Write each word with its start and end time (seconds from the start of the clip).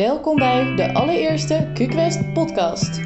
Welkom 0.00 0.36
bij 0.36 0.74
de 0.76 0.94
allereerste 0.94 1.68
QQuest 1.74 2.32
podcast. 2.32 3.00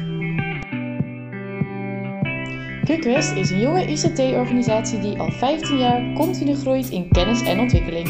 QQuest 2.85 3.37
is 3.37 3.49
een 3.49 3.59
jonge 3.59 3.85
ICT-organisatie 3.85 4.99
die 4.99 5.19
al 5.19 5.31
15 5.31 5.77
jaar 5.77 6.13
continu 6.13 6.55
groeit 6.55 6.89
in 6.89 7.09
kennis 7.09 7.41
en 7.41 7.59
ontwikkeling. 7.59 8.07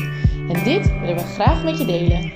En 0.54 0.64
dit 0.64 1.00
willen 1.00 1.16
we 1.16 1.24
graag 1.24 1.64
met 1.64 1.78
je 1.78 1.86
delen. 1.86 2.34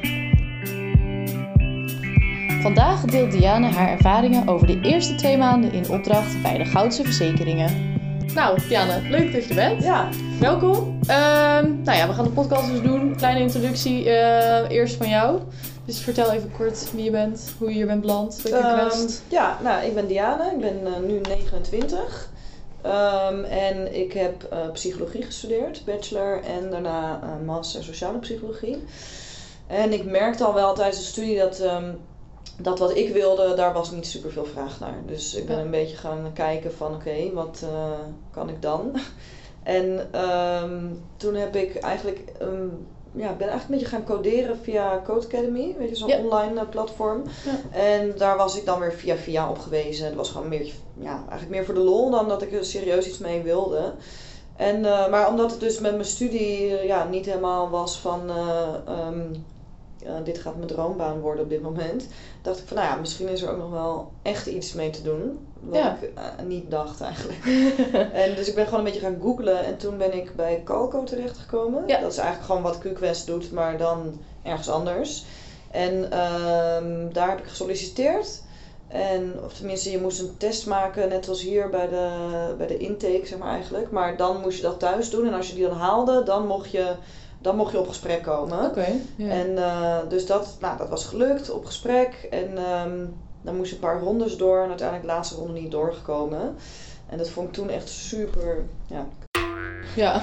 Vandaag 2.61 3.01
deelt 3.01 3.31
Diane 3.31 3.67
haar 3.67 3.89
ervaringen 3.89 4.47
over 4.47 4.67
de 4.67 4.79
eerste 4.81 5.15
twee 5.15 5.37
maanden 5.37 5.71
in 5.71 5.89
opdracht 5.89 6.41
bij 6.41 6.57
de 6.57 6.65
Goudse 6.65 7.03
Verzekeringen. 7.03 7.97
Nou, 8.33 8.59
Diane, 8.67 9.01
leuk 9.09 9.33
dat 9.33 9.43
je 9.43 9.49
er 9.49 9.55
bent. 9.55 9.83
Ja, 9.83 10.09
Welkom. 10.39 10.99
Ehm, 11.07 11.65
nou 11.83 11.97
ja, 11.97 12.07
we 12.07 12.13
gaan 12.13 12.23
de 12.23 12.29
podcast 12.29 12.71
dus 12.71 12.81
doen. 12.81 13.15
Kleine 13.15 13.39
introductie 13.39 14.09
eh, 14.09 14.69
eerst 14.69 14.95
van 14.95 15.09
jou. 15.09 15.41
Dus 15.89 15.99
vertel 15.99 16.31
even 16.31 16.51
kort 16.51 16.91
wie 16.91 17.03
je 17.03 17.11
bent, 17.11 17.53
hoe 17.57 17.67
je 17.67 17.73
hier 17.73 17.85
bent 17.85 18.01
beland 18.01 18.41
ehm, 18.45 19.07
ja 19.27 19.59
nou, 19.63 19.85
ik 19.85 19.93
ben 19.93 20.07
Diane, 20.07 20.51
ik 20.51 20.59
ben 20.59 20.85
eh, 20.85 20.99
nu 20.99 21.19
29. 21.19 22.29
Ehm, 22.81 23.43
en 23.43 23.95
ik 23.95 24.13
heb 24.13 24.43
eh, 24.43 24.71
psychologie 24.71 25.23
gestudeerd, 25.23 25.85
bachelor 25.85 26.43
en 26.43 26.69
daarna 26.69 27.19
eh, 27.23 27.45
master 27.45 27.83
sociale 27.83 28.17
psychologie. 28.17 28.83
En 29.67 29.93
ik 29.93 30.05
merkte 30.05 30.43
al 30.43 30.53
wel 30.53 30.73
tijdens 30.73 30.97
de 30.97 31.03
studie 31.03 31.37
dat, 31.37 31.59
ehm, 31.59 31.91
dat 32.57 32.79
wat 32.79 32.95
ik 32.95 33.13
wilde, 33.13 33.53
daar 33.53 33.73
was 33.73 33.91
niet 33.91 34.07
super 34.07 34.31
veel 34.31 34.45
vraag 34.45 34.79
naar. 34.79 35.01
Dus 35.05 35.35
ik 35.35 35.45
ben 35.45 35.57
Ja. 35.57 35.61
een 35.61 35.71
beetje 35.71 35.97
gaan 35.97 36.31
kijken 36.33 36.73
van 36.73 36.93
oké, 36.93 37.31
wat 37.33 37.65
kan 38.31 38.49
ik 38.49 38.61
dan? 38.61 38.91
En 39.63 40.09
toen 41.17 41.35
heb 41.35 41.55
ik 41.55 41.75
eigenlijk, 41.75 42.19
ja, 43.11 43.33
ben 43.33 43.47
eigenlijk 43.47 43.63
een 43.63 43.71
beetje 43.77 43.85
gaan 43.85 44.03
coderen 44.03 44.57
via 44.57 45.01
Code 45.05 45.25
Academy, 45.25 45.75
weet 45.77 45.89
je, 45.89 45.95
zo'n 45.95 46.07
Ja. 46.09 46.17
online 46.17 46.59
eh, 46.59 46.69
platform. 46.69 47.23
Ja. 47.45 47.77
En 47.79 48.13
daar 48.17 48.37
was 48.37 48.57
ik 48.57 48.65
dan 48.65 48.79
weer 48.79 48.93
via 48.93 49.15
via 49.15 49.49
op 49.49 49.59
gewezen. 49.59 50.05
Het 50.05 50.15
was 50.15 50.29
gewoon 50.29 50.47
meer, 50.47 50.71
ja, 50.99 51.15
eigenlijk 51.15 51.49
meer 51.49 51.65
voor 51.65 51.73
de 51.73 51.79
lol 51.79 52.09
dan 52.09 52.27
dat 52.27 52.41
ik 52.41 52.53
er 52.53 52.65
serieus 52.65 53.07
iets 53.07 53.17
mee 53.17 53.41
wilde. 53.41 53.93
En, 54.55 54.85
eh, 54.85 55.09
maar 55.09 55.27
omdat 55.29 55.51
het 55.51 55.59
dus 55.59 55.79
met 55.79 55.91
mijn 55.91 56.05
studie 56.05 56.77
eh, 56.77 56.85
ja, 56.87 57.03
niet 57.03 57.25
helemaal 57.25 57.69
was 57.69 57.97
van 57.99 58.29
eh, 58.29 58.67
ehm, 58.87 59.33
eh, 60.03 60.13
dit 60.23 60.37
gaat 60.39 60.55
mijn 60.55 60.67
droombaan 60.67 61.19
worden 61.19 61.43
op 61.43 61.49
dit 61.49 61.61
moment, 61.61 62.07
dacht 62.41 62.59
ik 62.59 62.67
van 62.67 62.77
nou 62.77 62.89
ja, 62.89 62.95
misschien 62.95 63.27
is 63.27 63.41
er 63.41 63.49
ook 63.51 63.57
nog 63.57 63.71
wel 63.71 64.11
echt 64.21 64.45
iets 64.45 64.73
mee 64.73 64.89
te 64.89 65.01
doen. 65.01 65.39
Wat 65.59 65.75
Ja. 65.75 65.97
ik 66.01 66.11
eh, 66.15 66.23
niet 66.45 66.71
dacht 66.71 67.01
eigenlijk. 67.01 67.45
en 68.23 68.35
dus 68.35 68.47
ik 68.47 68.55
ben 68.55 68.63
gewoon 68.65 68.79
een 68.79 68.85
beetje 68.85 68.99
gaan 68.99 69.19
googlen 69.21 69.65
en 69.65 69.77
toen 69.77 69.97
ben 69.97 70.13
ik 70.13 70.35
bij 70.35 70.61
Calco 70.65 71.03
terechtgekomen. 71.03 71.83
Ja. 71.87 71.99
Dat 71.99 72.11
is 72.11 72.17
eigenlijk 72.17 72.47
gewoon 72.47 72.61
wat 72.61 72.79
QQuest 72.79 73.25
doet, 73.25 73.51
maar 73.51 73.77
dan 73.77 74.19
ergens 74.43 74.69
anders. 74.69 75.25
En 75.71 76.11
ehm, 76.11 77.13
daar 77.13 77.29
heb 77.29 77.39
ik 77.39 77.45
gesolliciteerd. 77.47 78.41
En, 78.87 79.33
of 79.45 79.53
tenminste, 79.53 79.91
je 79.91 80.01
moest 80.01 80.19
een 80.19 80.37
test 80.37 80.67
maken, 80.67 81.09
net 81.09 81.29
als 81.29 81.41
hier 81.41 81.69
bij 81.69 81.87
de, 81.87 82.09
bij 82.57 82.67
de 82.67 82.77
intake, 82.77 83.21
zeg 83.25 83.37
maar 83.37 83.53
eigenlijk. 83.53 83.91
Maar 83.91 84.17
dan 84.17 84.39
moest 84.41 84.57
je 84.57 84.63
dat 84.63 84.79
thuis 84.79 85.09
doen. 85.09 85.27
En 85.27 85.33
als 85.33 85.47
je 85.47 85.55
die 85.55 85.67
dan 85.67 85.77
haalde, 85.77 86.23
dan 86.23 86.47
mocht 86.47 86.71
je, 86.71 86.95
dan 87.41 87.55
mocht 87.55 87.71
je 87.71 87.79
op 87.79 87.87
gesprek 87.87 88.23
komen. 88.23 88.65
Oké. 88.65 88.87
ja. 89.15 89.29
En 89.29 89.57
eh, 89.57 89.97
dus 90.09 90.25
dat, 90.25 90.57
nou, 90.59 90.77
dat 90.77 90.89
was 90.89 91.05
gelukt 91.05 91.49
op 91.49 91.65
gesprek. 91.65 92.27
En 92.29 92.57
ehm, 92.57 93.05
dan 93.41 93.55
moest 93.55 93.69
je 93.69 93.75
een 93.75 93.81
paar 93.81 94.01
rondes 94.01 94.37
door. 94.37 94.61
En 94.61 94.67
uiteindelijk 94.67 95.07
de 95.07 95.13
laatste 95.13 95.35
ronde 95.35 95.59
niet 95.59 95.71
doorgekomen. 95.71 96.55
En 97.09 97.17
dat 97.17 97.29
vond 97.29 97.47
ik 97.47 97.53
toen 97.53 97.69
echt 97.69 97.89
super, 97.89 98.65
ja, 98.87 99.07
ja. 99.95 100.21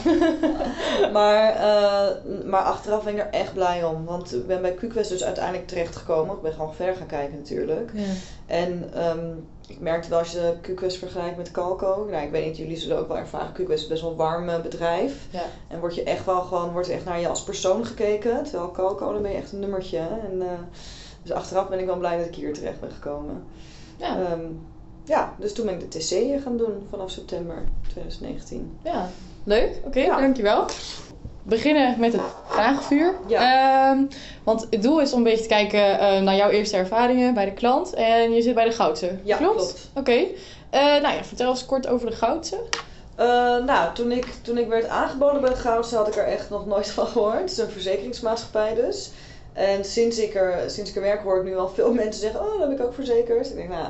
maar, 1.13 1.51
eh, 1.55 2.45
maar 2.45 2.63
achteraf 2.63 3.05
ben 3.05 3.13
ik 3.13 3.21
er 3.21 3.31
echt 3.31 3.53
blij 3.53 3.85
om. 3.85 4.05
Want 4.05 4.35
ik 4.35 4.47
ben 4.47 4.63
bij 4.63 4.75
QQuest 4.75 5.09
dus 5.09 5.25
uiteindelijk 5.25 5.67
terechtgekomen. 5.67 6.37
Ik 6.37 6.43
ben 6.43 6.53
gewoon 6.53 6.75
verder 6.75 6.97
gaan 6.97 7.07
kijken 7.07 7.37
natuurlijk. 7.37 7.91
ja. 7.95 8.05
En 8.47 8.91
ehm, 8.95 9.29
ik 9.69 9.81
merkte 9.81 10.09
wel 10.09 10.19
als 10.19 10.33
je 10.33 10.55
QQuest 10.63 10.99
vergelijkt 10.99 11.37
met 11.37 11.51
Calco. 11.51 12.07
Nou, 12.11 12.25
ik 12.25 12.31
weet 12.31 12.45
niet, 12.45 12.57
jullie 12.57 12.77
zullen 12.77 12.99
ook 12.99 13.09
wel 13.09 13.17
ervaren. 13.17 13.53
QQuest 13.55 13.73
is 13.73 13.87
best 13.87 14.03
wel 14.03 14.11
een 14.11 14.17
warm 14.17 14.49
eh, 14.49 14.61
bedrijf. 14.61 15.27
Ja. 15.31 15.43
En 15.69 15.81
wordt 15.81 15.95
je 15.95 16.03
echt 16.03 16.25
wel 16.25 16.41
gewoon, 16.41 16.73
wordt 16.73 16.89
echt 16.89 17.05
naar 17.05 17.21
je 17.21 17.29
als 17.29 17.45
persoon 17.45 17.87
gekeken. 17.87 18.43
Terwijl 18.45 18.71
Calco, 18.71 19.13
dan 19.13 19.23
ben 19.23 19.31
je 19.31 19.37
echt 19.37 19.53
een 19.53 19.61
nummertje. 19.61 19.99
En, 19.99 20.43
eh, 20.43 20.49
dus 21.23 21.33
achteraf 21.33 21.69
ben 21.69 21.79
ik 21.79 21.87
wel 21.87 21.99
blij 21.99 22.19
dat 22.19 22.27
ik 22.27 22.35
hier 22.35 22.55
terecht 22.55 22.81
ben 22.81 22.91
gekomen. 22.91 23.45
Ja. 23.97 24.19
Ehm, 24.19 24.45
ja, 25.05 25.35
dus 25.39 25.53
toen 25.53 25.67
ben 25.67 25.81
ik 25.81 25.93
de 25.93 25.99
TC 25.99 26.43
gaan 26.43 26.57
doen 26.57 26.87
vanaf 26.91 27.11
september 27.11 27.65
2019. 27.89 28.79
ja. 28.83 29.09
Leuk. 29.47 29.71
Oké, 29.85 30.01
Ja. 30.01 30.21
dankjewel. 30.21 30.65
Beginnen 31.43 31.95
met 32.01 32.13
het 32.13 32.21
vragenvuur. 32.49 33.15
Ehm, 33.31 33.99
want 34.45 34.67
het 34.71 34.83
doel 34.83 35.01
is 35.01 35.13
om 35.13 35.19
een 35.19 35.25
beetje 35.25 35.43
te 35.43 35.49
kijken 35.49 35.99
eh, 35.99 36.21
naar 36.21 36.37
jouw 36.37 36.51
eerste 36.51 36.77
ervaringen 36.77 37.35
bij 37.35 37.45
de 37.45 37.53
klant. 37.53 37.95
En 37.95 38.33
je 38.33 38.43
zit 38.43 38.55
bij 38.55 38.65
de 38.65 38.73
Goudse. 38.73 39.19
Ja, 39.23 39.37
klopt? 39.37 39.57
klopt. 39.57 39.91
Oké. 39.95 40.25
Eh, 40.71 40.81
nou 40.81 41.15
ja, 41.15 41.25
vertel 41.25 41.51
eens 41.51 41.67
kort 41.67 41.87
over 41.87 42.11
de 42.11 42.17
Goudse. 42.17 42.57
Eh, 43.15 43.27
nou, 43.65 43.95
toen 43.95 44.13
ik, 44.13 44.27
toen 44.43 44.59
ik 44.59 44.69
werd 44.69 44.89
aangeboden 44.89 45.41
bij 45.41 45.51
het 45.51 45.59
Goudse 45.59 45.97
had 45.97 46.09
ik 46.09 46.17
er 46.17 46.27
echt 46.27 46.51
nog 46.51 46.67
nooit 46.67 46.91
van 46.97 47.07
gehoord. 47.07 47.41
Het 47.41 47.51
is 47.51 47.59
een 47.59 47.71
verzekeringsmaatschappij 47.71 48.75
dus. 48.75 49.11
En 49.53 49.85
sinds 49.85 50.19
ik 50.19 50.35
er, 50.35 50.71
sinds 50.71 50.91
ik 50.91 50.97
er 50.97 51.03
werk 51.03 51.23
hoor 51.23 51.37
ik 51.39 51.45
nu 51.45 51.57
al 51.57 51.69
veel 51.69 51.93
mensen 52.03 52.21
zeggen, 52.21 52.41
oh, 52.41 52.59
dat 52.61 52.69
heb 52.69 52.79
ik 52.81 52.85
ook 52.87 52.95
verzekerd. 52.95 53.51
Ik 53.51 53.57
denk, 53.57 53.69
nou, 53.69 53.87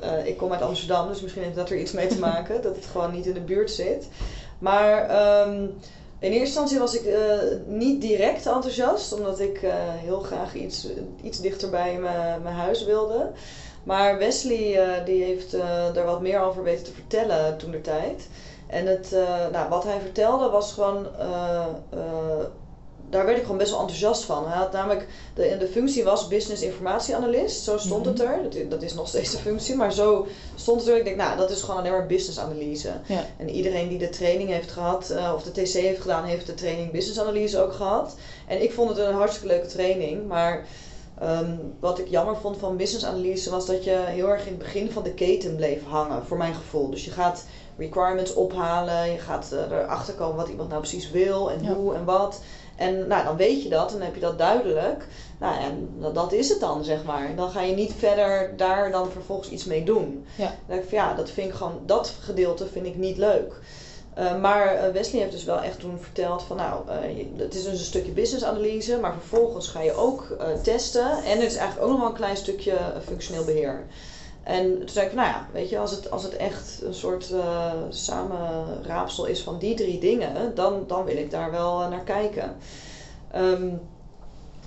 eh, 0.00 0.26
ik 0.26 0.36
kom 0.36 0.52
uit 0.52 0.62
Amsterdam, 0.62 1.08
dus 1.08 1.20
misschien 1.20 1.42
heeft 1.42 1.56
dat 1.56 1.70
er 1.70 1.76
iets 1.80 1.92
mee 1.92 2.06
te 2.06 2.18
maken. 2.30 2.62
dat 2.62 2.76
het 2.76 2.86
gewoon 2.92 3.12
niet 3.12 3.26
in 3.26 3.34
de 3.34 3.40
buurt 3.40 3.70
zit. 3.70 4.06
Maar 4.62 5.08
ehm, 5.08 5.62
in 6.18 6.30
eerste 6.30 6.38
instantie 6.38 6.78
was 6.78 6.94
ik 6.94 7.04
eh, 7.04 7.38
niet 7.66 8.00
direct 8.00 8.46
enthousiast, 8.46 9.12
omdat 9.12 9.40
ik 9.40 9.62
eh, 9.62 9.72
heel 9.76 10.20
graag 10.20 10.54
iets, 10.54 10.86
iets 11.22 11.40
dichter 11.40 11.70
bij 11.70 11.98
mijn, 11.98 12.42
mijn 12.42 12.54
huis 12.54 12.84
wilde. 12.84 13.30
Maar 13.84 14.18
Wesley 14.18 14.80
eh, 14.80 15.04
die 15.04 15.24
heeft 15.24 15.50
daar 15.94 16.04
wat 16.04 16.20
meer 16.20 16.40
over 16.40 16.62
weten 16.62 16.84
te 16.84 16.92
vertellen 16.92 17.56
toen 17.56 17.70
de 17.70 17.80
tijd. 17.80 18.28
En 18.66 18.86
het, 18.86 19.16
nou, 19.52 19.68
wat 19.68 19.84
hij 19.84 20.00
vertelde 20.00 20.48
was 20.48 20.72
gewoon. 20.72 21.06
Daar 23.12 23.24
werd 23.24 23.36
ik 23.36 23.42
gewoon 23.42 23.58
best 23.58 23.70
wel 23.70 23.80
enthousiast 23.80 24.24
van. 24.24 24.48
Hij 24.48 24.56
had 24.56 24.72
namelijk. 24.72 25.06
De, 25.34 25.56
de 25.58 25.66
functie 25.66 26.04
was 26.04 26.28
business 26.28 26.62
informatieanalist. 26.62 27.62
Zo 27.64 27.78
stond 27.78 28.06
het 28.06 28.20
er. 28.20 28.68
Dat, 28.68 28.82
is 28.82 28.94
nog 28.94 29.08
steeds 29.08 29.30
de 29.30 29.38
functie. 29.38 29.76
Maar 29.76 29.92
zo 29.92 30.26
stond 30.54 30.80
het 30.80 30.88
er. 30.90 30.96
Ik 30.96 31.04
denk, 31.04 31.16
nou, 31.16 31.36
dat 31.36 31.50
is 31.50 31.60
gewoon 31.62 31.80
alleen 31.80 31.92
maar 31.92 32.06
business 32.06 32.38
analyse. 32.38 32.92
Ja. 33.06 33.24
En 33.36 33.50
iedereen 33.50 33.88
die 33.88 33.98
de 33.98 34.08
training 34.08 34.48
heeft 34.50 34.70
gehad, 34.70 35.10
eh, 35.10 35.32
of 35.34 35.42
de 35.42 35.62
TC 35.62 35.72
heeft 35.72 36.00
gedaan, 36.00 36.24
heeft 36.24 36.46
de 36.46 36.54
training 36.54 36.92
business 36.92 37.20
analyse 37.20 37.62
ook 37.62 37.72
gehad. 37.72 38.16
En 38.46 38.62
ik 38.62 38.72
vond 38.72 38.88
het 38.88 38.98
een 38.98 39.14
hartstikke 39.14 39.48
leuke 39.48 39.66
training. 39.66 40.26
Maar 40.26 40.66
ehm, 41.20 41.54
wat 41.80 41.98
ik 41.98 42.08
jammer 42.08 42.36
vond 42.36 42.56
van 42.58 42.76
business 42.76 43.04
analyse 43.04 43.50
was 43.50 43.66
dat 43.66 43.84
je 43.84 44.04
heel 44.06 44.28
erg 44.28 44.42
in 44.42 44.52
het 44.52 44.58
begin 44.58 44.90
van 44.90 45.02
de 45.02 45.12
keten 45.14 45.56
bleef 45.56 45.84
hangen, 45.84 46.26
voor 46.26 46.36
mijn 46.36 46.54
gevoel. 46.54 46.90
Dus 46.90 47.04
je 47.04 47.10
gaat 47.10 47.44
requirements 47.76 48.34
ophalen, 48.34 49.10
je 49.12 49.18
gaat 49.18 49.52
eh, 49.52 49.78
erachter 49.78 50.14
komen 50.14 50.36
wat 50.36 50.48
iemand 50.48 50.68
nou 50.68 50.80
precies 50.80 51.10
wil 51.10 51.50
en 51.50 51.62
Ja. 51.62 51.74
hoe 51.74 51.94
en 51.94 52.04
wat. 52.04 52.40
En 52.82 53.06
nou, 53.06 53.24
dan 53.24 53.36
weet 53.36 53.62
je 53.62 53.68
dat 53.68 53.92
en 53.92 53.96
dan 53.96 54.06
heb 54.06 54.14
je 54.14 54.20
dat 54.20 54.38
duidelijk. 54.38 55.06
Nou, 55.38 55.62
en 55.62 55.88
dat, 55.98 56.14
dat 56.14 56.32
is 56.32 56.48
het 56.48 56.60
dan, 56.60 56.84
zeg 56.84 57.04
maar. 57.04 57.36
Dan 57.36 57.50
ga 57.50 57.60
je 57.60 57.74
niet 57.74 57.92
verder 57.98 58.56
daar 58.56 58.90
dan 58.90 59.10
vervolgens 59.10 59.48
iets 59.48 59.64
mee 59.64 59.84
doen. 59.84 60.26
Ja. 60.36 60.46
Dan 60.46 60.56
denk 60.66 60.82
ik 60.82 60.88
van 60.88 60.98
ja, 60.98 61.14
dat 61.14 61.30
vind 61.30 61.48
ik 61.48 61.54
gewoon, 61.54 61.80
dat 61.86 62.14
gedeelte 62.20 62.66
vind 62.66 62.86
ik 62.86 62.96
niet 62.96 63.16
leuk. 63.16 63.52
Uh, 64.18 64.40
maar 64.40 64.74
uh, 64.74 64.92
Wesley 64.92 65.20
heeft 65.20 65.32
dus 65.32 65.44
wel 65.44 65.60
echt 65.60 65.80
toen 65.80 65.98
verteld 65.98 66.42
van 66.42 66.56
nou, 66.56 66.88
uh, 66.88 67.16
je, 67.16 67.26
het 67.36 67.54
is 67.54 67.64
dus 67.64 67.78
een 67.78 67.84
stukje 67.84 68.12
business 68.12 68.44
analyse, 68.44 68.98
maar 68.98 69.12
vervolgens 69.12 69.68
ga 69.68 69.82
je 69.82 69.94
ook 69.94 70.36
uh, 70.40 70.46
testen 70.62 71.24
en 71.24 71.38
er 71.38 71.44
is 71.44 71.56
eigenlijk 71.56 71.86
ook 71.86 71.90
nog 71.90 72.00
wel 72.00 72.08
een 72.08 72.14
klein 72.14 72.36
stukje 72.36 72.76
functioneel 73.04 73.44
beheer. 73.44 73.84
En 74.42 74.78
toen 74.78 74.88
zei 74.88 75.06
ik 75.06 75.12
van 75.12 75.22
nou 75.22 75.32
ja, 75.32 75.46
weet 75.52 75.68
je, 75.68 75.78
als 75.78 75.90
het, 75.90 76.10
als 76.10 76.22
het 76.22 76.36
echt 76.36 76.80
een 76.82 76.94
soort 76.94 77.30
uh, 77.30 77.72
samenraapsel 77.88 79.24
is 79.24 79.42
van 79.42 79.58
die 79.58 79.74
drie 79.74 79.98
dingen, 79.98 80.54
dan, 80.54 80.84
dan 80.86 81.04
wil 81.04 81.16
ik 81.16 81.30
daar 81.30 81.50
wel 81.50 81.82
uh, 81.82 81.88
naar 81.88 82.04
kijken. 82.04 82.56
Um, 83.36 83.80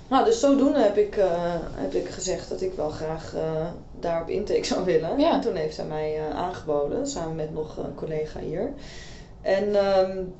nou, 0.08 0.24
dus 0.24 0.40
zodoende 0.40 0.78
heb 0.78 0.96
ik, 0.96 1.16
uh, 1.16 1.26
heb 1.74 1.94
ik 1.94 2.08
gezegd 2.08 2.48
dat 2.48 2.60
ik 2.60 2.72
wel 2.72 2.90
graag 2.90 3.34
uh, 3.34 3.66
daar 4.00 4.22
op 4.22 4.28
intake 4.28 4.64
zou 4.64 4.84
willen. 4.84 5.18
Ja. 5.18 5.32
En 5.32 5.40
toen 5.40 5.54
heeft 5.54 5.76
hij 5.76 5.86
mij 5.86 6.20
aangeboden, 6.32 7.06
samen 7.06 7.34
met 7.34 7.54
nog 7.54 7.76
een 7.76 7.94
collega 7.94 8.40
hier. 8.40 8.72
En 9.42 9.98
um, 9.98 10.34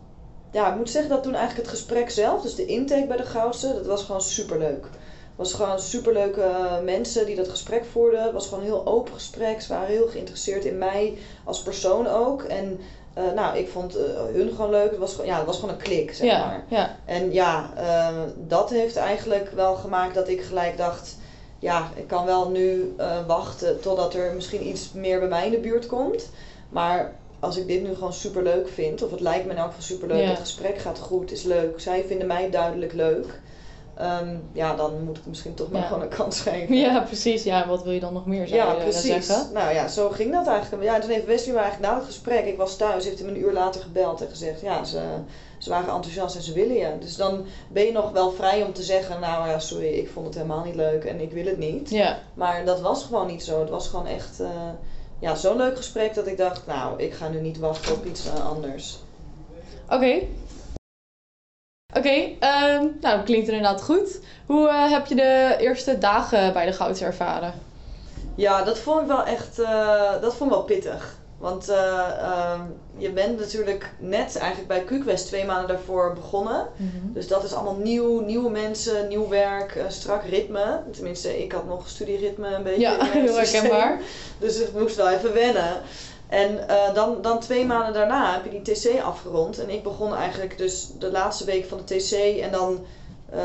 ja, 0.50 0.70
ik 0.70 0.76
moet 0.76 0.90
zeggen 0.90 1.10
dat 1.10 1.22
toen 1.22 1.34
eigenlijk 1.34 1.68
het 1.68 1.78
gesprek 1.78 2.10
zelf, 2.10 2.42
dus 2.42 2.54
de 2.54 2.66
intake 2.66 3.06
bij 3.06 3.16
de 3.16 3.22
Goudse, 3.22 3.74
dat 3.74 3.86
was 3.86 4.04
gewoon 4.04 4.20
superleuk. 4.20 4.84
Het 4.84 4.94
was 5.36 5.52
gewoon 5.52 5.80
superleuke 5.80 6.50
mensen 6.84 7.26
die 7.26 7.36
dat 7.36 7.48
gesprek 7.48 7.84
voerden. 7.84 8.22
Het 8.22 8.32
was 8.32 8.44
gewoon 8.46 8.60
een 8.60 8.70
heel 8.70 8.86
open 8.86 9.14
gesprek. 9.14 9.60
Ze 9.60 9.72
waren 9.72 9.88
heel 9.88 10.06
geïnteresseerd 10.06 10.64
in 10.64 10.78
mij 10.78 11.18
als 11.44 11.62
persoon 11.62 12.06
ook. 12.06 12.42
En 12.42 12.80
uh, 13.18 13.32
nou, 13.34 13.56
ik 13.58 13.68
vond 13.68 13.96
uh, 13.96 14.02
hun 14.32 14.50
gewoon 14.50 14.70
leuk. 14.70 14.90
Het 14.90 14.98
was, 14.98 15.10
gewoon, 15.10 15.26
ja, 15.26 15.36
het 15.36 15.46
was 15.46 15.58
gewoon 15.58 15.74
een 15.74 15.82
klik, 15.82 16.14
zeg 16.14 16.26
ja, 16.30 16.46
maar. 16.46 16.64
Ja. 16.68 16.96
En 17.04 17.32
ja, 17.32 17.70
uh, 17.78 18.22
dat 18.36 18.70
heeft 18.70 18.96
eigenlijk 18.96 19.50
wel 19.50 19.74
gemaakt 19.74 20.14
dat 20.14 20.28
ik 20.28 20.42
gelijk 20.42 20.76
dacht... 20.76 21.16
Ja, 21.58 21.90
ik 21.94 22.06
kan 22.06 22.24
wel 22.26 22.50
nu 22.50 22.94
wachten 23.26 23.80
totdat 23.80 24.14
er 24.14 24.34
misschien 24.34 24.66
iets 24.66 24.92
meer 24.92 25.18
bij 25.18 25.28
mij 25.28 25.44
in 25.44 25.50
de 25.50 25.58
buurt 25.58 25.86
komt. 25.86 26.30
Maar 26.68 27.14
als 27.40 27.56
ik 27.56 27.66
dit 27.66 27.82
nu 27.82 27.94
gewoon 27.94 28.12
super 28.12 28.42
leuk 28.42 28.68
vind, 28.68 29.02
of 29.02 29.10
het 29.10 29.20
lijkt 29.20 29.44
me 29.44 29.50
in 29.50 29.56
elk 29.56 29.66
geval 29.66 29.82
super 29.82 30.08
leuk, 30.08 30.22
Ja. 30.22 30.28
het 30.28 30.38
gesprek 30.38 30.78
gaat 30.78 30.98
goed, 30.98 31.30
is 31.30 31.42
leuk. 31.42 31.80
Zij 31.80 32.04
vinden 32.06 32.26
mij 32.26 32.50
duidelijk 32.50 32.92
leuk. 32.92 33.40
Ehm, 33.96 34.36
ja, 34.52 34.74
dan 34.74 35.04
moet 35.04 35.16
ik 35.16 35.26
misschien 35.26 35.54
toch 35.54 35.70
maar 35.70 35.82
gewoon 35.82 36.02
een 36.02 36.08
kans 36.08 36.40
geven. 36.40 36.76
Ja, 36.76 37.00
precies. 37.00 37.42
Ja, 37.42 37.66
wat 37.66 37.82
wil 37.82 37.92
je 37.92 38.00
dan 38.00 38.12
nog 38.12 38.26
meer 38.26 38.48
zou 38.48 38.60
ja, 38.60 38.72
je 38.72 38.82
precies. 38.82 39.26
zeggen? 39.26 39.52
Nou 39.52 39.74
ja, 39.74 39.88
zo 39.88 40.10
ging 40.10 40.32
dat 40.32 40.46
eigenlijk. 40.46 40.82
Ja, 40.82 40.98
toen 40.98 41.10
heeft 41.10 41.26
Wesley 41.26 41.54
me 41.54 41.60
eigenlijk 41.60 41.92
na 41.92 41.98
het 41.98 42.06
gesprek, 42.06 42.46
ik 42.46 42.56
was 42.56 42.76
thuis, 42.76 43.04
heeft 43.04 43.18
hij 43.18 43.28
me 43.28 43.34
een 43.34 43.44
uur 43.44 43.52
later 43.52 43.82
gebeld 43.82 44.20
en 44.20 44.28
gezegd, 44.28 44.60
ja, 44.60 44.84
ze, 44.84 45.02
ze 45.58 45.70
waren 45.70 45.94
enthousiast 45.94 46.36
en 46.36 46.42
ze 46.42 46.52
willen 46.52 46.76
je. 46.76 46.98
Dus 47.00 47.16
dan 47.16 47.44
ben 47.68 47.84
je 47.84 47.92
nog 47.92 48.10
wel 48.10 48.30
vrij 48.30 48.62
om 48.62 48.72
te 48.72 48.82
zeggen, 48.82 49.20
nou 49.20 49.48
ja, 49.48 49.58
sorry, 49.58 49.88
ik 49.88 50.08
vond 50.08 50.26
het 50.26 50.34
helemaal 50.34 50.64
niet 50.64 50.74
leuk 50.74 51.04
en 51.04 51.20
ik 51.20 51.32
wil 51.32 51.46
het 51.46 51.58
niet. 51.58 51.90
Ja. 51.90 52.18
Maar 52.34 52.64
dat 52.64 52.80
was 52.80 53.04
gewoon 53.04 53.26
niet 53.26 53.44
zo. 53.44 53.60
Het 53.60 53.70
was 53.70 53.88
gewoon 53.88 54.06
echt 54.06 54.40
uh, 54.40 54.48
ja, 55.18 55.34
zo'n 55.34 55.56
leuk 55.56 55.76
gesprek 55.76 56.14
dat 56.14 56.26
ik 56.26 56.36
dacht, 56.36 56.66
nou, 56.66 57.02
ik 57.02 57.12
ga 57.12 57.28
nu 57.28 57.40
niet 57.40 57.58
wachten 57.58 57.94
op 57.94 58.04
iets 58.04 58.26
uh, 58.26 58.46
anders. 58.46 58.98
Oké. 59.90 60.18
Oké, 61.96 62.08
okay, 62.08 62.38
um, 62.74 62.96
nou 63.00 63.22
klinkt 63.22 63.48
inderdaad 63.48 63.82
goed. 63.82 64.20
Hoe 64.46 64.68
uh, 64.68 64.90
heb 64.90 65.06
je 65.06 65.14
de 65.14 65.56
eerste 65.58 65.98
dagen 65.98 66.52
bij 66.52 66.66
de 66.66 66.72
Gouds 66.72 67.00
ervaren? 67.00 67.54
Ja, 68.34 68.62
dat 68.62 68.78
vond 68.78 69.00
ik 69.00 69.06
wel 69.06 69.24
echt, 69.24 69.58
uh, 69.58 70.10
dat 70.20 70.34
vond 70.34 70.50
ik 70.50 70.56
wel 70.56 70.64
pittig. 70.64 71.16
Want 71.38 71.70
uh, 71.70 72.54
um, 72.54 72.74
je 72.96 73.10
bent 73.10 73.38
natuurlijk 73.38 73.90
net 73.98 74.36
eigenlijk 74.36 74.68
bij 74.68 74.84
QQuest 74.84 75.26
twee 75.26 75.44
maanden 75.44 75.68
daarvoor 75.68 76.12
begonnen. 76.12 76.68
Mm 76.76 76.90
-hmm. 76.90 77.12
Dus 77.12 77.28
dat 77.28 77.44
is 77.44 77.52
allemaal 77.52 77.76
nieuw, 77.76 78.20
nieuwe 78.20 78.50
mensen, 78.50 79.08
nieuw 79.08 79.28
werk, 79.28 79.84
strak 79.88 80.24
ritme. 80.24 80.80
Tenminste, 80.92 81.42
ik 81.42 81.52
had 81.52 81.66
nog 81.66 81.88
studieritme 81.88 82.54
een 82.54 82.62
beetje. 82.62 82.80
Ja, 82.80 82.96
heel 83.04 83.36
herkenbaar. 83.36 84.00
Dus 84.38 84.60
ik 84.60 84.72
moest 84.72 84.96
wel 84.96 85.08
even 85.08 85.34
wennen. 85.34 85.80
En 86.28 86.50
uh, 86.70 86.94
dan, 86.94 87.22
dan 87.22 87.40
twee 87.40 87.66
maanden 87.66 87.92
daarna 87.92 88.32
heb 88.32 88.44
je 88.44 88.60
die 88.60 88.74
TC 88.74 89.00
afgerond. 89.02 89.58
En 89.58 89.70
ik 89.70 89.82
begon 89.82 90.14
eigenlijk 90.14 90.58
dus 90.58 90.90
de 90.98 91.10
laatste 91.10 91.44
week 91.44 91.66
van 91.66 91.80
de 91.84 91.96
TC. 91.96 92.40
En 92.40 92.50
dan, 92.50 92.84
uh, 93.34 93.40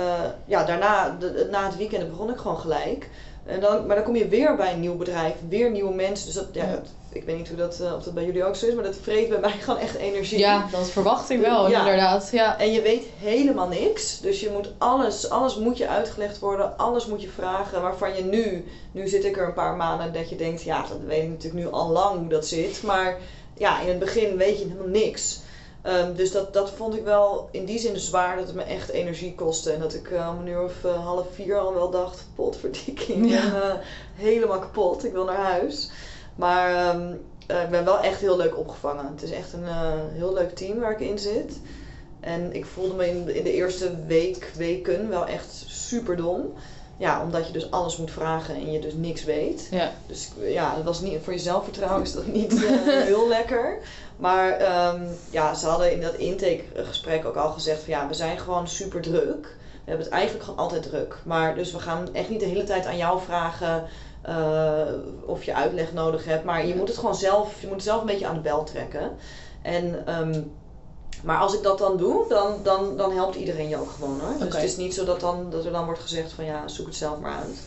ja, 0.45 0.63
daarna, 0.63 1.15
de, 1.19 1.47
na 1.51 1.65
het 1.65 1.77
weekend 1.77 2.09
begon 2.09 2.29
ik 2.29 2.37
gewoon 2.37 2.59
gelijk. 2.59 3.09
En 3.45 3.59
dan, 3.59 3.85
maar 3.85 3.95
dan 3.95 4.05
kom 4.05 4.15
je 4.15 4.27
weer 4.27 4.55
bij 4.55 4.73
een 4.73 4.79
nieuw 4.79 4.97
bedrijf, 4.97 5.35
weer 5.49 5.71
nieuwe 5.71 5.93
mensen. 5.93 6.25
Dus 6.25 6.35
dat, 6.35 6.47
ja, 6.51 6.63
ja. 6.63 6.81
Ik 7.11 7.23
weet 7.23 7.37
niet 7.37 7.47
hoe 7.47 7.57
dat, 7.57 7.79
uh, 7.81 7.93
of 7.95 8.03
dat 8.03 8.13
bij 8.13 8.25
jullie 8.25 8.45
ook 8.45 8.55
zo 8.55 8.65
is, 8.65 8.73
maar 8.73 8.83
dat 8.83 8.95
vreet 9.01 9.29
bij 9.29 9.39
mij 9.39 9.51
gewoon 9.61 9.79
echt 9.79 9.95
energie. 9.95 10.39
Ja, 10.39 10.67
dat 10.71 10.89
verwacht 10.89 11.29
ik 11.29 11.39
wel, 11.39 11.69
ja. 11.69 11.79
inderdaad. 11.79 12.29
Ja. 12.31 12.59
En 12.59 12.71
je 12.71 12.81
weet 12.81 13.05
helemaal 13.17 13.67
niks. 13.67 14.19
Dus 14.19 14.39
je 14.39 14.49
moet 14.49 14.73
alles, 14.77 15.29
alles 15.29 15.55
moet 15.55 15.77
je 15.77 15.87
uitgelegd 15.87 16.39
worden, 16.39 16.77
alles 16.77 17.05
moet 17.05 17.21
je 17.21 17.29
vragen. 17.29 17.81
Waarvan 17.81 18.15
je 18.15 18.23
nu, 18.23 18.65
nu 18.91 19.07
zit 19.07 19.25
ik 19.25 19.37
er 19.37 19.47
een 19.47 19.53
paar 19.53 19.75
maanden 19.75 20.13
dat 20.13 20.29
je 20.29 20.35
denkt, 20.35 20.63
ja, 20.63 20.81
dat 20.81 20.99
weet 21.05 21.23
ik 21.23 21.29
natuurlijk 21.29 21.63
nu 21.63 21.71
al 21.71 21.89
lang 21.89 22.19
hoe 22.19 22.29
dat 22.29 22.47
zit. 22.47 22.83
Maar 22.83 23.17
ja, 23.57 23.81
in 23.81 23.87
het 23.87 23.99
begin 23.99 24.37
weet 24.37 24.57
je 24.59 24.63
helemaal 24.63 24.87
niks. 24.87 25.39
Um, 25.85 26.15
dus 26.15 26.31
dat, 26.31 26.53
dat 26.53 26.71
vond 26.71 26.95
ik 26.95 27.03
wel 27.03 27.49
in 27.51 27.65
die 27.65 27.79
zin 27.79 27.99
zwaar 27.99 28.35
dat 28.35 28.47
het 28.47 28.55
me 28.55 28.63
echt 28.63 28.89
energie 28.89 29.35
kostte. 29.35 29.71
En 29.71 29.79
dat 29.79 29.93
ik 29.93 30.09
uh, 30.09 30.29
om 30.33 30.39
een 30.39 30.51
uur 30.51 30.63
of 30.63 30.83
uh, 30.85 31.05
half 31.05 31.25
vier 31.33 31.59
al 31.59 31.73
wel 31.73 31.89
dacht, 31.89 32.25
potverdikking, 32.35 33.29
ja. 33.29 33.45
uh, 33.45 33.73
helemaal 34.15 34.59
kapot, 34.59 35.05
ik 35.05 35.11
wil 35.11 35.25
naar 35.25 35.35
huis. 35.35 35.89
Maar 36.41 36.95
um, 36.95 37.11
ik 37.47 37.69
ben 37.69 37.85
wel 37.85 37.99
echt 37.99 38.19
heel 38.19 38.37
leuk 38.37 38.57
opgevangen. 38.57 39.05
Het 39.05 39.23
is 39.23 39.31
echt 39.31 39.53
een 39.53 39.65
heel 40.13 40.33
leuk 40.33 40.55
team 40.55 40.79
waar 40.79 40.91
ik 40.91 40.99
in 40.99 41.19
zit. 41.19 41.59
En 42.19 42.53
ik 42.53 42.65
voelde 42.65 42.93
me 42.93 43.07
in, 43.07 43.25
de 43.25 43.53
eerste 43.53 44.05
week, 44.05 44.51
weken 44.55 45.09
wel 45.09 45.25
echt 45.25 45.63
super 45.67 46.15
dom. 46.15 46.53
Ja, 46.97 47.23
omdat 47.23 47.47
je 47.47 47.53
dus 47.53 47.71
alles 47.71 47.97
moet 47.97 48.11
vragen 48.11 48.55
en 48.55 48.71
je 48.71 48.79
dus 48.79 48.93
niks 48.93 49.23
weet. 49.23 49.67
Ja. 49.71 49.91
Dus 50.07 50.31
ja, 50.39 50.75
dat 50.75 50.83
was 50.83 51.01
niet, 51.01 51.19
voor 51.23 51.33
je 51.33 51.39
zelfvertrouwen 51.39 52.03
is 52.03 52.13
dat 52.13 52.27
niet 52.41 52.53
uh, 52.53 52.69
heel 52.85 53.27
lekker. 53.27 53.77
Maar 54.17 54.51
um, 54.93 55.07
ja, 55.29 55.53
ze 55.53 55.67
hadden 55.67 55.91
in 55.91 56.01
dat 56.01 56.13
intakegesprek 56.13 57.25
ook 57.25 57.35
al 57.35 57.51
gezegd 57.51 57.83
van 57.83 57.93
ja, 57.93 58.07
we 58.07 58.13
zijn 58.13 58.37
gewoon 58.37 58.67
super 58.67 59.01
druk. 59.01 59.55
We 59.83 59.89
hebben 59.89 60.05
het 60.05 60.15
eigenlijk 60.15 60.43
gewoon 60.43 60.59
altijd 60.59 60.83
druk. 60.83 61.17
Maar 61.23 61.55
dus 61.55 61.71
we 61.71 61.79
gaan 61.79 62.13
echt 62.13 62.29
niet 62.29 62.39
de 62.39 62.45
hele 62.45 62.63
tijd 62.63 62.85
aan 62.85 62.97
jou 62.97 63.21
vragen 63.21 63.83
uh, 64.29 64.81
of 65.25 65.43
je 65.43 65.53
uitleg 65.53 65.93
nodig 65.93 66.25
hebt. 66.25 66.43
Maar 66.43 66.65
je 66.65 66.75
moet 66.75 66.87
het 66.87 66.97
gewoon 66.97 67.15
zelf, 67.15 67.61
je 67.61 67.67
moet 67.67 67.75
het 67.75 67.85
zelf 67.85 68.01
een 68.01 68.07
beetje 68.07 68.27
aan 68.27 68.35
de 68.35 68.41
bel 68.41 68.63
trekken. 68.63 69.11
En 69.61 70.13
um, 70.19 70.51
maar 71.23 71.37
als 71.37 71.53
ik 71.53 71.63
dat 71.63 71.77
dan 71.77 71.97
doe, 71.97 72.25
dan, 72.27 72.55
dan, 72.63 72.97
dan 72.97 73.11
helpt 73.11 73.35
iedereen 73.35 73.69
je 73.69 73.77
ook 73.77 73.91
gewoon 73.91 74.19
hoor. 74.19 74.37
Dus 74.37 74.47
okay. 74.47 74.61
het 74.61 74.69
is 74.69 74.77
niet 74.77 74.93
zo 74.93 75.05
dat, 75.05 75.19
dan, 75.19 75.49
dat 75.49 75.65
er 75.65 75.71
dan 75.71 75.85
wordt 75.85 75.99
gezegd 75.99 76.31
van 76.31 76.45
ja, 76.45 76.67
zoek 76.67 76.85
het 76.85 76.95
zelf 76.95 77.19
maar 77.19 77.35
uit. 77.35 77.59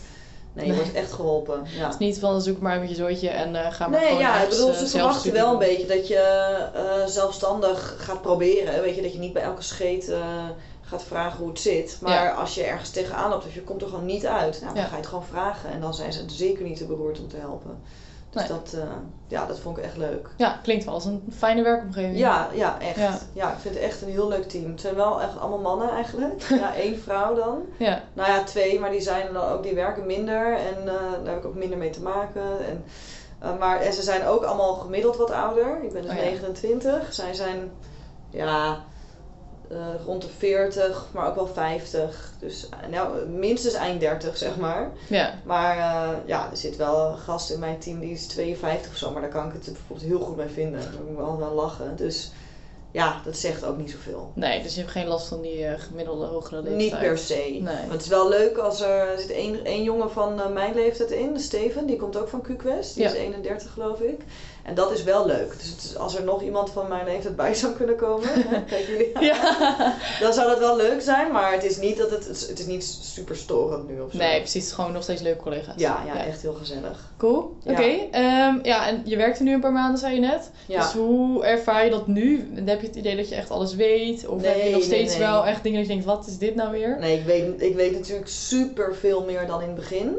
Nee, 0.54 0.66
je 0.66 0.72
nee. 0.72 0.80
wordt 0.80 0.96
echt 0.96 1.12
geholpen. 1.12 1.62
Ja. 1.76 1.84
Het 1.84 1.92
is 1.92 1.98
niet 1.98 2.18
van 2.18 2.42
zoek 2.42 2.60
maar 2.60 2.80
met 2.80 2.88
je 2.88 2.94
zooitje 2.94 3.28
en 3.28 3.54
uh, 3.54 3.72
ga 3.72 3.88
maar 3.88 3.98
nee, 3.98 4.08
gewoon 4.08 4.22
ja, 4.22 4.42
ik 4.42 4.48
bedoel, 4.48 4.68
uh, 4.68 4.76
ze 4.76 4.86
verwachten 4.86 5.32
wel 5.32 5.52
een 5.52 5.58
beetje 5.58 5.86
dat 5.86 6.08
je 6.08 6.56
uh, 6.74 7.06
zelfstandig 7.06 7.94
gaat 7.98 8.22
proberen. 8.22 8.82
Weet 8.82 8.94
je, 8.94 9.02
dat 9.02 9.12
je 9.12 9.18
niet 9.18 9.32
bij 9.32 9.42
elke 9.42 9.62
scheet 9.62 10.12
gaat 10.80 11.04
vragen 11.04 11.38
hoe 11.38 11.48
het 11.48 11.60
zit. 11.60 11.98
Maar 12.00 12.24
ja. 12.24 12.30
als 12.30 12.54
je 12.54 12.62
ergens 12.62 12.90
tegenaan 12.90 13.30
loopt 13.30 13.46
of 13.46 13.54
je 13.54 13.62
komt 13.62 13.82
er 13.82 13.88
gewoon 13.88 14.06
niet 14.06 14.26
uit, 14.26 14.60
nou, 14.60 14.74
dan 14.74 14.82
Ja. 14.82 14.88
ga 14.88 14.94
je 14.94 15.00
het 15.00 15.06
gewoon 15.06 15.24
vragen. 15.24 15.70
En 15.70 15.80
dan 15.80 15.94
zijn 15.94 16.12
ze 16.12 16.24
zeker 16.26 16.64
niet 16.64 16.76
te 16.76 16.84
beroerd 16.86 17.20
om 17.20 17.28
te 17.28 17.36
helpen. 17.36 17.82
Dus 18.34 18.48
Nee. 18.48 18.58
dat, 18.58 18.72
eh, 18.72 18.88
ja, 19.28 19.46
dat 19.46 19.58
vond 19.58 19.78
ik 19.78 19.84
echt 19.84 19.96
leuk. 19.96 20.28
Ja, 20.36 20.58
klinkt 20.62 20.84
wel 20.84 20.94
als 20.94 21.04
een 21.04 21.32
fijne 21.36 21.62
werkomgeving. 21.62 22.18
Ja, 22.18 22.48
ja, 22.52 22.80
echt. 22.80 22.96
Ja. 22.96 23.18
Ja. 23.32 23.52
ik 23.52 23.58
vind 23.58 23.74
het 23.74 23.84
echt 23.84 24.02
een 24.02 24.08
heel 24.08 24.28
leuk 24.28 24.48
team. 24.48 24.70
Het 24.70 24.80
zijn 24.80 24.94
wel 24.94 25.22
echt 25.22 25.38
allemaal 25.38 25.58
mannen 25.58 25.90
eigenlijk. 25.90 26.42
Ja, 26.60 26.74
één 26.74 26.98
vrouw 26.98 27.34
dan. 27.34 27.62
Ja. 27.78 28.02
Nou 28.12 28.30
ja, 28.30 28.42
twee, 28.42 28.80
maar 28.80 28.90
die 28.90 29.00
zijn 29.00 29.32
dan 29.32 29.42
ook, 29.44 29.62
die 29.62 29.74
werken 29.74 30.06
minder 30.06 30.46
en 30.56 30.88
eh, 30.88 30.94
daar 31.24 31.34
heb 31.34 31.38
ik 31.38 31.44
ook 31.44 31.54
minder 31.54 31.78
mee 31.78 31.90
te 31.90 32.02
maken. 32.02 32.66
En, 32.66 32.84
eh, 33.38 33.58
maar 33.58 33.80
en 33.80 33.92
ze 33.92 34.02
zijn 34.02 34.24
ook 34.26 34.44
allemaal 34.44 34.74
gemiddeld 34.74 35.16
wat 35.16 35.30
ouder. 35.30 35.82
Ik 35.82 35.92
ben 35.92 36.02
dus 36.02 36.10
Oh 36.10 36.16
ja. 36.16 36.22
29. 36.22 37.14
Zij 37.14 37.34
zijn 37.34 37.70
ja, 38.30 38.84
eh, 39.68 39.76
rond 40.06 40.22
de 40.22 40.28
40, 40.38 41.06
maar 41.12 41.28
ook 41.28 41.34
wel 41.34 41.46
50. 41.46 42.32
Dus 42.38 42.68
eh, 42.68 42.88
nou, 42.90 43.26
minstens 43.28 43.74
eind 43.74 44.00
30, 44.00 44.36
zeg 44.36 44.56
maar. 44.56 44.90
Ja. 45.08 45.34
Maar 45.44 45.76
eh, 45.78 46.08
ja, 46.26 46.50
er 46.50 46.56
zit 46.56 46.76
wel 46.76 47.06
een 47.10 47.18
gast 47.18 47.50
in 47.50 47.58
mijn 47.58 47.78
team 47.78 48.00
die 48.00 48.10
is 48.12 48.26
52 48.26 48.90
of 48.90 48.96
zo, 48.96 49.10
maar 49.10 49.20
daar 49.22 49.30
kan 49.30 49.46
ik 49.46 49.52
het 49.52 49.64
bijvoorbeeld 49.64 50.08
heel 50.08 50.20
goed 50.20 50.36
mee 50.36 50.48
vinden. 50.48 50.80
Daar 50.80 51.00
moet 51.00 51.10
ik 51.10 51.16
wel 51.16 51.38
wel 51.38 51.52
lachen. 51.52 51.96
Dus 51.96 52.30
ja, 52.90 53.20
dat 53.24 53.36
zegt 53.36 53.64
ook 53.64 53.76
niet 53.76 53.90
zoveel. 53.90 54.30
Nee, 54.34 54.62
dus 54.62 54.74
je 54.74 54.80
hebt 54.80 54.92
geen 54.92 55.06
last 55.06 55.26
van 55.26 55.40
die 55.40 55.64
gemiddelde 55.78 56.26
hogere 56.26 56.56
leeftijd. 56.62 56.76
Niet 56.78 56.98
per 56.98 57.18
se. 57.18 57.34
Nee. 57.34 57.62
Maar 57.62 57.86
het 57.90 58.02
is 58.02 58.08
wel 58.08 58.28
leuk 58.28 58.56
als 58.56 58.80
er, 58.80 59.08
er 59.08 59.18
zit 59.18 59.30
één, 59.30 59.64
één 59.64 59.82
jongen 59.82 60.10
van 60.10 60.52
mijn 60.52 60.74
leeftijd 60.74 61.10
in, 61.10 61.40
Steven, 61.40 61.86
die 61.86 61.96
komt 61.96 62.16
ook 62.16 62.28
van 62.28 62.42
QQuest. 62.46 62.94
Die 62.94 63.02
Ja. 63.02 63.08
is 63.10 63.14
31 63.16 63.72
geloof 63.72 64.00
ik. 64.00 64.20
En 64.64 64.74
dat 64.74 64.92
is 64.92 65.02
wel 65.02 65.26
leuk. 65.26 65.52
Dus 65.58 65.68
het 65.70 65.82
is, 65.84 65.96
als 65.96 66.16
er 66.16 66.24
nog 66.24 66.42
iemand 66.42 66.70
van 66.70 66.88
mijn 66.88 67.04
leeftijd 67.04 67.36
bij 67.36 67.54
zou 67.54 67.72
kunnen 67.72 67.96
komen, 67.96 68.28
kijk 68.70 68.86
jullie 68.86 69.18
Ja. 69.20 69.94
dan 70.20 70.32
zou 70.32 70.48
dat 70.48 70.58
wel 70.58 70.76
leuk 70.76 71.00
zijn. 71.02 71.32
Maar 71.32 71.52
het 71.52 71.64
is 71.64 71.76
niet, 71.76 71.96
dat 71.96 72.10
het, 72.10 72.26
het 72.48 72.58
is- 72.58 72.66
niet 72.66 72.84
super 73.02 73.36
storend 73.36 73.88
nu 73.88 74.00
of 74.00 74.10
zo. 74.12 74.18
Nee, 74.18 74.38
precies. 74.40 74.72
Gewoon 74.72 74.92
nog 74.92 75.02
steeds 75.02 75.22
leuke 75.22 75.42
collega's. 75.42 75.74
Ja, 75.76 76.02
ja, 76.06 76.24
echt 76.24 76.42
heel 76.42 76.52
gezellig. 76.54 77.12
Cool. 77.16 77.56
Ja. 77.62 77.72
Oké. 77.72 77.82
ehm, 78.10 78.58
ja, 78.62 78.86
en 78.88 79.02
je 79.04 79.16
werkt 79.16 79.38
er 79.38 79.44
nu 79.44 79.52
een 79.52 79.60
paar 79.60 79.72
maanden, 79.72 79.98
zei 79.98 80.14
je 80.14 80.20
net. 80.20 80.50
Ja. 80.66 80.80
Dus 80.82 80.92
hoe 80.92 81.44
ervaar 81.44 81.84
je 81.84 81.90
dat 81.90 82.06
nu? 82.06 82.48
Heb 82.64 82.80
je 82.80 82.86
het 82.86 82.96
idee 82.96 83.16
dat 83.16 83.28
je 83.28 83.34
echt 83.34 83.50
alles 83.50 83.74
weet? 83.74 84.26
Of 84.26 84.42
heb 84.42 84.54
je 84.56 84.60
Nee, 84.62 84.70
nog 84.70 84.78
nee, 84.80 84.88
steeds 84.88 85.12
nee. 85.18 85.22
wel 85.26 85.46
echt 85.46 85.62
dingen 85.62 85.78
dat 85.78 85.86
je 85.88 85.92
denkt, 85.92 86.08
wat 86.08 86.26
is 86.26 86.38
dit 86.38 86.54
nou 86.54 86.70
weer? 86.70 86.96
Nee, 87.00 87.18
ik 87.18 87.24
weet, 87.24 87.62
ik 87.62 87.74
weet 87.74 87.92
natuurlijk 87.92 88.28
super 88.28 88.94
veel 88.94 89.24
meer 89.24 89.46
dan 89.46 89.60
in 89.60 89.66
het 89.66 89.76
begin. 89.76 90.16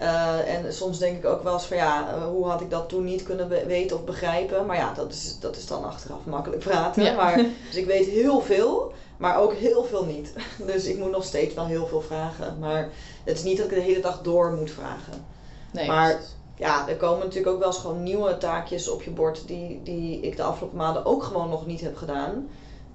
Eh, 0.00 0.54
en 0.54 0.72
soms 0.74 0.98
denk 0.98 1.16
ik 1.16 1.24
ook 1.24 1.42
wel 1.42 1.52
eens 1.52 1.66
van 1.66 1.76
ja, 1.76 2.08
eh, 2.08 2.24
hoe 2.24 2.46
had 2.46 2.60
ik 2.60 2.70
dat 2.70 2.88
toen 2.88 3.04
niet 3.04 3.22
kunnen 3.22 3.48
weten 3.66 3.96
of 3.96 4.04
begrijpen. 4.04 4.66
Maar 4.66 4.76
ja, 4.76 4.92
dat 4.94 5.12
is, 5.12 5.36
dat 5.40 5.56
is 5.56 5.66
dan 5.66 5.84
achteraf 5.84 6.24
makkelijk 6.24 6.62
praten. 6.62 7.02
Ja. 7.02 7.14
Maar, 7.14 7.36
dus 7.68 7.76
ik 7.76 7.86
weet 7.86 8.06
heel 8.06 8.40
veel, 8.40 8.92
maar 9.16 9.38
ook 9.38 9.54
heel 9.54 9.84
veel 9.84 10.04
niet. 10.04 10.32
Dus 10.72 10.84
ik 10.84 10.98
moet 10.98 11.10
nog 11.10 11.24
steeds 11.24 11.54
wel 11.54 11.66
heel 11.66 11.86
veel 11.86 12.00
vragen. 12.00 12.58
Maar 12.58 12.88
het 13.24 13.36
is 13.36 13.42
niet 13.42 13.56
dat 13.56 13.66
ik 13.66 13.74
de 13.74 13.80
hele 13.80 14.00
dag 14.00 14.22
door 14.22 14.52
moet 14.52 14.70
vragen. 14.70 15.24
Nee. 15.72 15.86
Maar- 15.86 16.14
precies. 16.14 16.34
Ja, 16.56 16.88
er 16.88 16.96
komen 16.96 17.18
natuurlijk 17.18 17.52
ook 17.52 17.58
wel 17.58 17.68
eens 17.68 17.78
gewoon 17.78 18.02
nieuwe 18.02 18.38
taakjes 18.38 18.88
op 18.88 19.02
je 19.02 19.10
bord 19.10 19.42
die, 19.46 19.80
die 19.84 20.20
ik 20.20 20.36
de 20.36 20.42
afgelopen 20.42 20.78
maanden 20.78 21.04
ook 21.04 21.22
gewoon 21.22 21.48
nog 21.48 21.66
niet 21.66 21.80
heb 21.80 21.96
gedaan. 21.96 22.48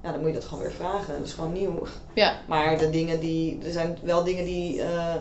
Ja, 0.03 0.11
dan 0.11 0.19
moet 0.19 0.29
je 0.29 0.35
dat 0.35 0.45
gewoon 0.45 0.63
weer 0.63 0.71
vragen. 0.71 1.17
Dat 1.17 1.27
is 1.27 1.33
gewoon 1.33 1.53
nieuw. 1.53 1.87
Ja. 2.13 2.39
Maar 2.47 2.77
de 2.77 2.89
dingen 2.89 3.19
die, 3.19 3.59
er 3.63 3.71
zijn 3.71 3.97
wel 4.01 4.23
dingen 4.23 4.45
die 4.45 4.81
eh, 4.81 5.15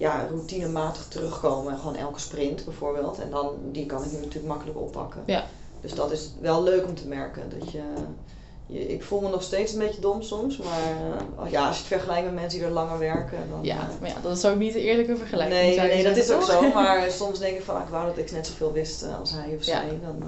ja, 0.00 0.26
routinematig 0.30 1.04
terugkomen. 1.08 1.78
Gewoon 1.78 1.96
elke 1.96 2.20
sprint 2.20 2.64
bijvoorbeeld. 2.64 3.18
En 3.18 3.30
dan, 3.30 3.50
die 3.72 3.86
kan 3.86 4.04
ik 4.04 4.12
nu 4.12 4.18
natuurlijk 4.18 4.46
makkelijk 4.46 4.78
oppakken. 4.78 5.22
Ja. 5.26 5.44
Dus 5.80 5.94
dat 5.94 6.10
is 6.12 6.30
wel 6.40 6.62
leuk 6.62 6.86
om 6.86 6.94
te 6.94 7.06
merken. 7.06 7.42
Dat 7.58 7.70
je, 7.72 7.82
je, 8.66 8.86
ik 8.88 9.02
voel 9.02 9.20
me 9.20 9.28
nog 9.28 9.42
steeds 9.42 9.72
een 9.72 9.78
beetje 9.78 10.00
dom 10.00 10.22
soms. 10.22 10.56
Maar 10.56 10.82
eh, 11.44 11.50
ja, 11.50 11.66
als 11.66 11.76
je 11.76 11.82
het 11.82 11.92
vergelijkt 11.92 12.24
met 12.24 12.34
mensen 12.34 12.58
die 12.58 12.68
er 12.68 12.74
langer 12.74 12.98
werken. 12.98 13.38
Dan, 13.50 13.58
Ja, 13.62 13.76
eh, 13.76 14.00
maar 14.00 14.08
ja, 14.08 14.14
dat 14.22 14.36
is 14.36 14.44
ook 14.44 14.56
niet 14.58 14.72
de 14.72 14.80
eerlijke 14.80 15.16
vergelijking. 15.16 15.60
Nee, 15.60 15.78
nee, 15.80 16.04
dat 16.04 16.16
is 16.16 16.30
ook 16.30 16.42
zo. 16.42 16.68
Maar 16.74 17.10
soms 17.10 17.38
denk 17.38 17.56
ik 17.56 17.62
van, 17.64 17.74
ah, 17.76 17.82
ik 17.82 17.88
wou 17.88 18.06
dat 18.06 18.18
ik 18.18 18.30
net 18.32 18.46
zoveel 18.46 18.72
wist 18.72 19.02
eh, 19.02 19.18
als 19.18 19.32
hij 19.32 19.54
of 19.58 19.64
Ja. 19.64 19.80
zij. 19.80 19.88
Dan, 20.02 20.22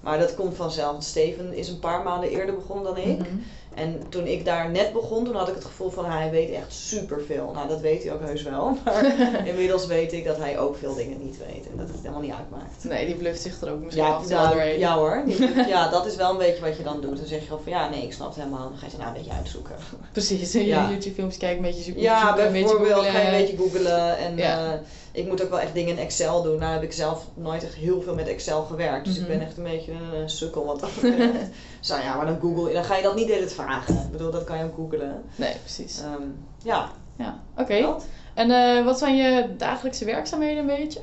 maar 0.00 0.18
dat 0.18 0.34
komt 0.34 0.56
vanzelf. 0.56 1.02
Steven 1.02 1.52
is 1.54 1.68
een 1.68 1.78
paar 1.78 2.02
maanden 2.02 2.30
eerder 2.30 2.54
begonnen 2.54 2.84
dan 2.84 2.96
ik. 2.96 3.18
Mhm. 3.18 3.28
En 3.76 4.02
toen 4.08 4.26
ik 4.26 4.44
daar 4.44 4.70
net 4.70 4.92
begon, 4.92 5.24
toen 5.24 5.34
had 5.36 5.48
ik 5.48 5.54
het 5.54 5.64
gevoel 5.64 5.90
van 5.90 6.04
hij 6.04 6.30
weet 6.30 6.50
echt 6.50 6.72
superveel. 6.72 7.50
Nou, 7.54 7.68
dat 7.68 7.80
weet 7.80 8.02
hij 8.02 8.12
ook 8.12 8.20
heus 8.20 8.42
wel. 8.42 8.76
Maar 8.84 9.04
inmiddels 9.50 9.86
weet 9.86 10.12
ik 10.12 10.24
dat 10.24 10.36
hij 10.36 10.58
ook 10.58 10.76
veel 10.76 10.94
dingen 10.94 11.24
niet 11.24 11.36
weet. 11.38 11.64
En 11.70 11.76
dat 11.78 11.86
het 11.88 11.96
helemaal 11.96 12.20
niet 12.20 12.32
uitmaakt. 12.32 12.84
Nee, 12.84 13.06
die 13.06 13.14
bluft 13.14 13.40
zich 13.42 13.60
er 13.60 13.70
ook 13.72 13.80
misschien 13.82 14.04
Ja, 14.04 14.12
af 14.12 14.22
en 14.22 14.30
nou, 14.30 14.48
doorheen. 14.54 14.78
ja 14.78 14.96
hoor. 14.96 15.22
Ja, 15.68 15.88
dat 15.90 16.06
is 16.06 16.16
wel 16.16 16.30
een 16.30 16.36
beetje 16.38 16.62
wat 16.64 16.76
je 16.76 16.82
dan 16.82 17.00
doet. 17.00 17.16
Dan 17.16 17.26
zeg 17.26 17.38
je 17.40 17.46
gewoon 17.46 17.62
van 17.62 17.72
ja, 17.72 17.88
nee, 17.88 18.02
ik 18.02 18.12
snap 18.12 18.26
het 18.28 18.36
helemaal. 18.36 18.68
Dan 18.68 18.78
ga 18.78 18.84
je 18.84 18.90
ze 18.90 18.96
nou 18.96 19.08
een 19.08 19.14
beetje 19.16 19.32
uitzoeken. 19.32 19.74
Precies, 20.12 20.52
je 20.52 20.64
Ja. 20.66 20.88
YouTube 20.90 21.14
films 21.14 21.36
kijken, 21.36 21.56
een 21.58 21.64
beetje 21.70 21.82
zoeken. 21.82 22.02
Ja, 22.02 22.34
bijvoorbeeld 22.34 23.04
ga 23.06 23.18
je 23.20 23.26
een 23.26 23.40
beetje 23.40 23.56
googlen. 23.56 24.18
En 24.18 24.36
Ja. 24.36 24.72
eh, 24.72 24.78
ik 25.12 25.26
moet 25.26 25.42
ook 25.42 25.50
wel 25.50 25.60
echt 25.60 25.74
dingen 25.74 25.90
in 25.96 25.98
Excel 26.02 26.42
doen. 26.42 26.58
Nou 26.58 26.72
heb 26.72 26.82
ik 26.82 26.92
zelf 26.92 27.24
nooit 27.34 27.64
echt 27.64 27.74
heel 27.74 28.00
veel 28.02 28.14
met 28.14 28.28
Excel 28.28 28.62
gewerkt. 28.62 29.04
Dus 29.04 29.14
Mhm. 29.20 29.22
ik 29.22 29.38
ben 29.38 29.46
echt 29.46 29.56
een 29.56 29.62
beetje 29.62 29.92
een 29.92 30.30
sukkel 30.30 30.64
wat 30.64 30.80
dat 30.80 30.90
betreft. 31.00 31.32
dus 31.80 31.88
nou 31.88 32.02
ja, 32.02 32.16
maar 32.16 32.26
dan 32.26 32.38
google 32.40 32.68
je. 32.68 32.74
Dan 32.74 32.84
ga 32.84 32.96
je 32.96 33.02
dat 33.02 33.14
niet 33.16 33.26
de 33.26 33.32
hele 33.32 33.44
tijd 33.44 33.56
vragen. 33.66 33.94
Ik 33.94 34.10
bedoel, 34.10 34.30
dat 34.30 34.44
kan 34.44 34.58
je 34.58 34.64
ook 34.64 34.74
googlen. 34.74 35.24
Nee, 35.36 35.54
precies. 35.56 36.00
Ehm, 36.00 36.22
ja, 36.62 36.90
Ja, 37.16 37.40
oké. 37.56 37.94
En 38.34 38.50
eh, 38.50 38.84
wat 38.84 38.98
zijn 38.98 39.16
je 39.16 39.56
dagelijkse 39.56 40.04
werkzaamheden 40.04 40.58
een 40.58 40.76
beetje? 40.76 41.00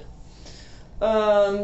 Ehm, 0.98 1.63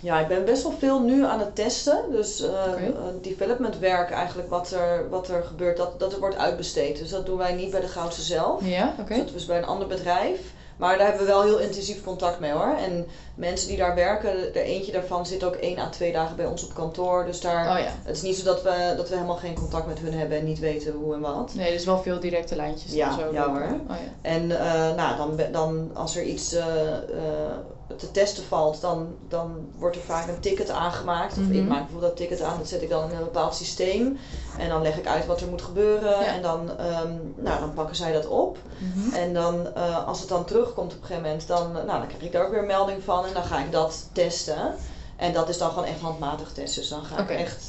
ja, 0.00 0.20
ik 0.20 0.28
ben 0.28 0.44
best 0.44 0.62
wel 0.62 0.72
veel 0.72 1.00
nu 1.00 1.24
aan 1.24 1.38
het 1.38 1.54
testen. 1.54 1.98
Dus 2.10 2.40
eh 2.40 2.86
eh, 2.86 2.92
development 3.22 3.78
werk 3.78 4.10
eigenlijk, 4.10 4.50
wat 4.50 4.70
er, 4.70 5.08
wat 5.10 5.28
er 5.28 5.42
gebeurt, 5.42 5.76
dat, 5.76 6.00
dat 6.00 6.12
er 6.12 6.20
wordt 6.20 6.36
uitbesteed. 6.36 6.98
Dus 6.98 7.10
dat 7.10 7.26
doen 7.26 7.38
wij 7.38 7.54
niet 7.54 7.70
bij 7.70 7.80
de 7.80 7.88
Goudse 7.88 8.22
zelf. 8.22 8.64
Ja, 8.64 8.94
oké. 9.00 9.14
Dus 9.14 9.24
dat 9.24 9.34
is 9.34 9.46
bij 9.46 9.58
een 9.58 9.64
ander 9.64 9.86
bedrijf. 9.88 10.40
Maar 10.76 10.96
daar 10.98 11.06
hebben 11.06 11.26
we 11.26 11.32
wel 11.32 11.42
heel 11.42 11.58
intensief 11.58 12.02
contact 12.04 12.40
mee 12.40 12.52
hoor. 12.52 12.76
En 12.76 13.06
mensen 13.34 13.68
die 13.68 13.76
daar 13.76 13.94
werken, 13.94 14.54
er 14.54 14.62
eentje 14.62 14.92
daarvan 14.92 15.26
zit 15.26 15.44
ook 15.44 15.54
één 15.54 15.78
à 15.78 15.88
twee 15.88 16.12
dagen 16.12 16.36
bij 16.36 16.46
ons 16.46 16.64
op 16.64 16.74
kantoor. 16.74 17.24
Dus 17.24 17.40
daar, 17.40 17.70
Oh 17.70 17.78
ja. 17.78 17.92
het 18.02 18.16
is 18.16 18.22
niet 18.22 18.36
zo 18.36 18.44
dat 18.44 18.62
we, 18.62 18.94
dat 18.96 19.08
we 19.08 19.14
helemaal 19.14 19.36
geen 19.36 19.54
contact 19.54 19.86
met 19.86 19.98
hun 19.98 20.12
hebben 20.14 20.38
en 20.38 20.44
niet 20.44 20.58
weten 20.58 20.92
hoe 20.92 21.14
en 21.14 21.20
wat. 21.20 21.54
Nee, 21.54 21.72
dus 21.72 21.84
wel 21.84 22.02
veel 22.02 22.20
directe 22.20 22.56
lijntjes 22.56 22.92
Ja, 22.92 23.08
en 23.08 23.14
zo. 23.18 23.32
ja 23.32 23.48
hoor. 23.48 23.62
Oh 23.88 23.96
ja. 23.96 24.30
En 24.30 24.50
eh, 24.60 24.94
nou, 24.96 25.16
dan, 25.16 25.40
dan 25.52 25.90
als 25.94 26.16
er 26.16 26.22
iets 26.22 26.52
eh, 26.52 26.92
eh, 26.92 27.56
te 27.96 28.10
testen 28.10 28.44
valt, 28.44 28.80
dan, 28.80 29.14
dan 29.28 29.68
wordt 29.78 29.96
er 29.96 30.02
vaak 30.02 30.28
een 30.28 30.40
ticket 30.40 30.70
aangemaakt. 30.70 31.32
Of 31.32 31.38
Mhm. 31.38 31.52
ik 31.52 31.68
maak 31.68 31.80
bijvoorbeeld 31.82 32.16
dat 32.16 32.16
ticket 32.28 32.42
aan, 32.42 32.58
dat 32.58 32.68
zet 32.68 32.82
ik 32.82 32.88
dan 32.88 33.10
in 33.10 33.16
een 33.16 33.24
bepaald 33.24 33.54
systeem. 33.54 34.18
En 34.58 34.68
dan 34.68 34.82
leg 34.82 34.98
ik 34.98 35.06
uit 35.06 35.26
wat 35.26 35.40
er 35.40 35.48
moet 35.48 35.62
gebeuren. 35.62 36.10
Ja. 36.10 36.24
En 36.26 36.42
dan, 36.42 36.78
ehm, 36.78 37.12
nou, 37.36 37.60
dan 37.60 37.74
pakken 37.74 37.96
zij 37.96 38.12
dat 38.12 38.26
op. 38.26 38.58
Mhm. 38.78 39.14
En 39.14 39.34
dan, 39.34 39.74
eh, 39.74 40.06
als 40.06 40.20
het 40.20 40.28
dan 40.28 40.44
terugkomt 40.44 40.92
op 40.92 41.00
een 41.00 41.06
gegeven 41.06 41.22
moment, 41.28 41.46
dan, 41.46 41.72
nou, 41.72 41.86
dan 41.86 42.06
krijg 42.06 42.22
ik 42.22 42.32
daar 42.32 42.44
ook 42.44 42.50
weer 42.50 42.60
een 42.60 42.66
melding 42.66 43.02
van. 43.02 43.24
En 43.26 43.34
dan 43.34 43.44
ga 43.44 43.58
ik 43.58 43.72
dat 43.72 44.08
testen. 44.12 44.74
En 45.16 45.32
dat 45.32 45.48
is 45.48 45.58
dan 45.58 45.68
gewoon 45.68 45.84
echt 45.84 46.00
handmatig 46.00 46.52
testen. 46.52 46.80
Dus 46.80 46.90
dan 46.90 47.04
ga 47.04 47.18
ik 47.18 47.30
echt 47.30 47.64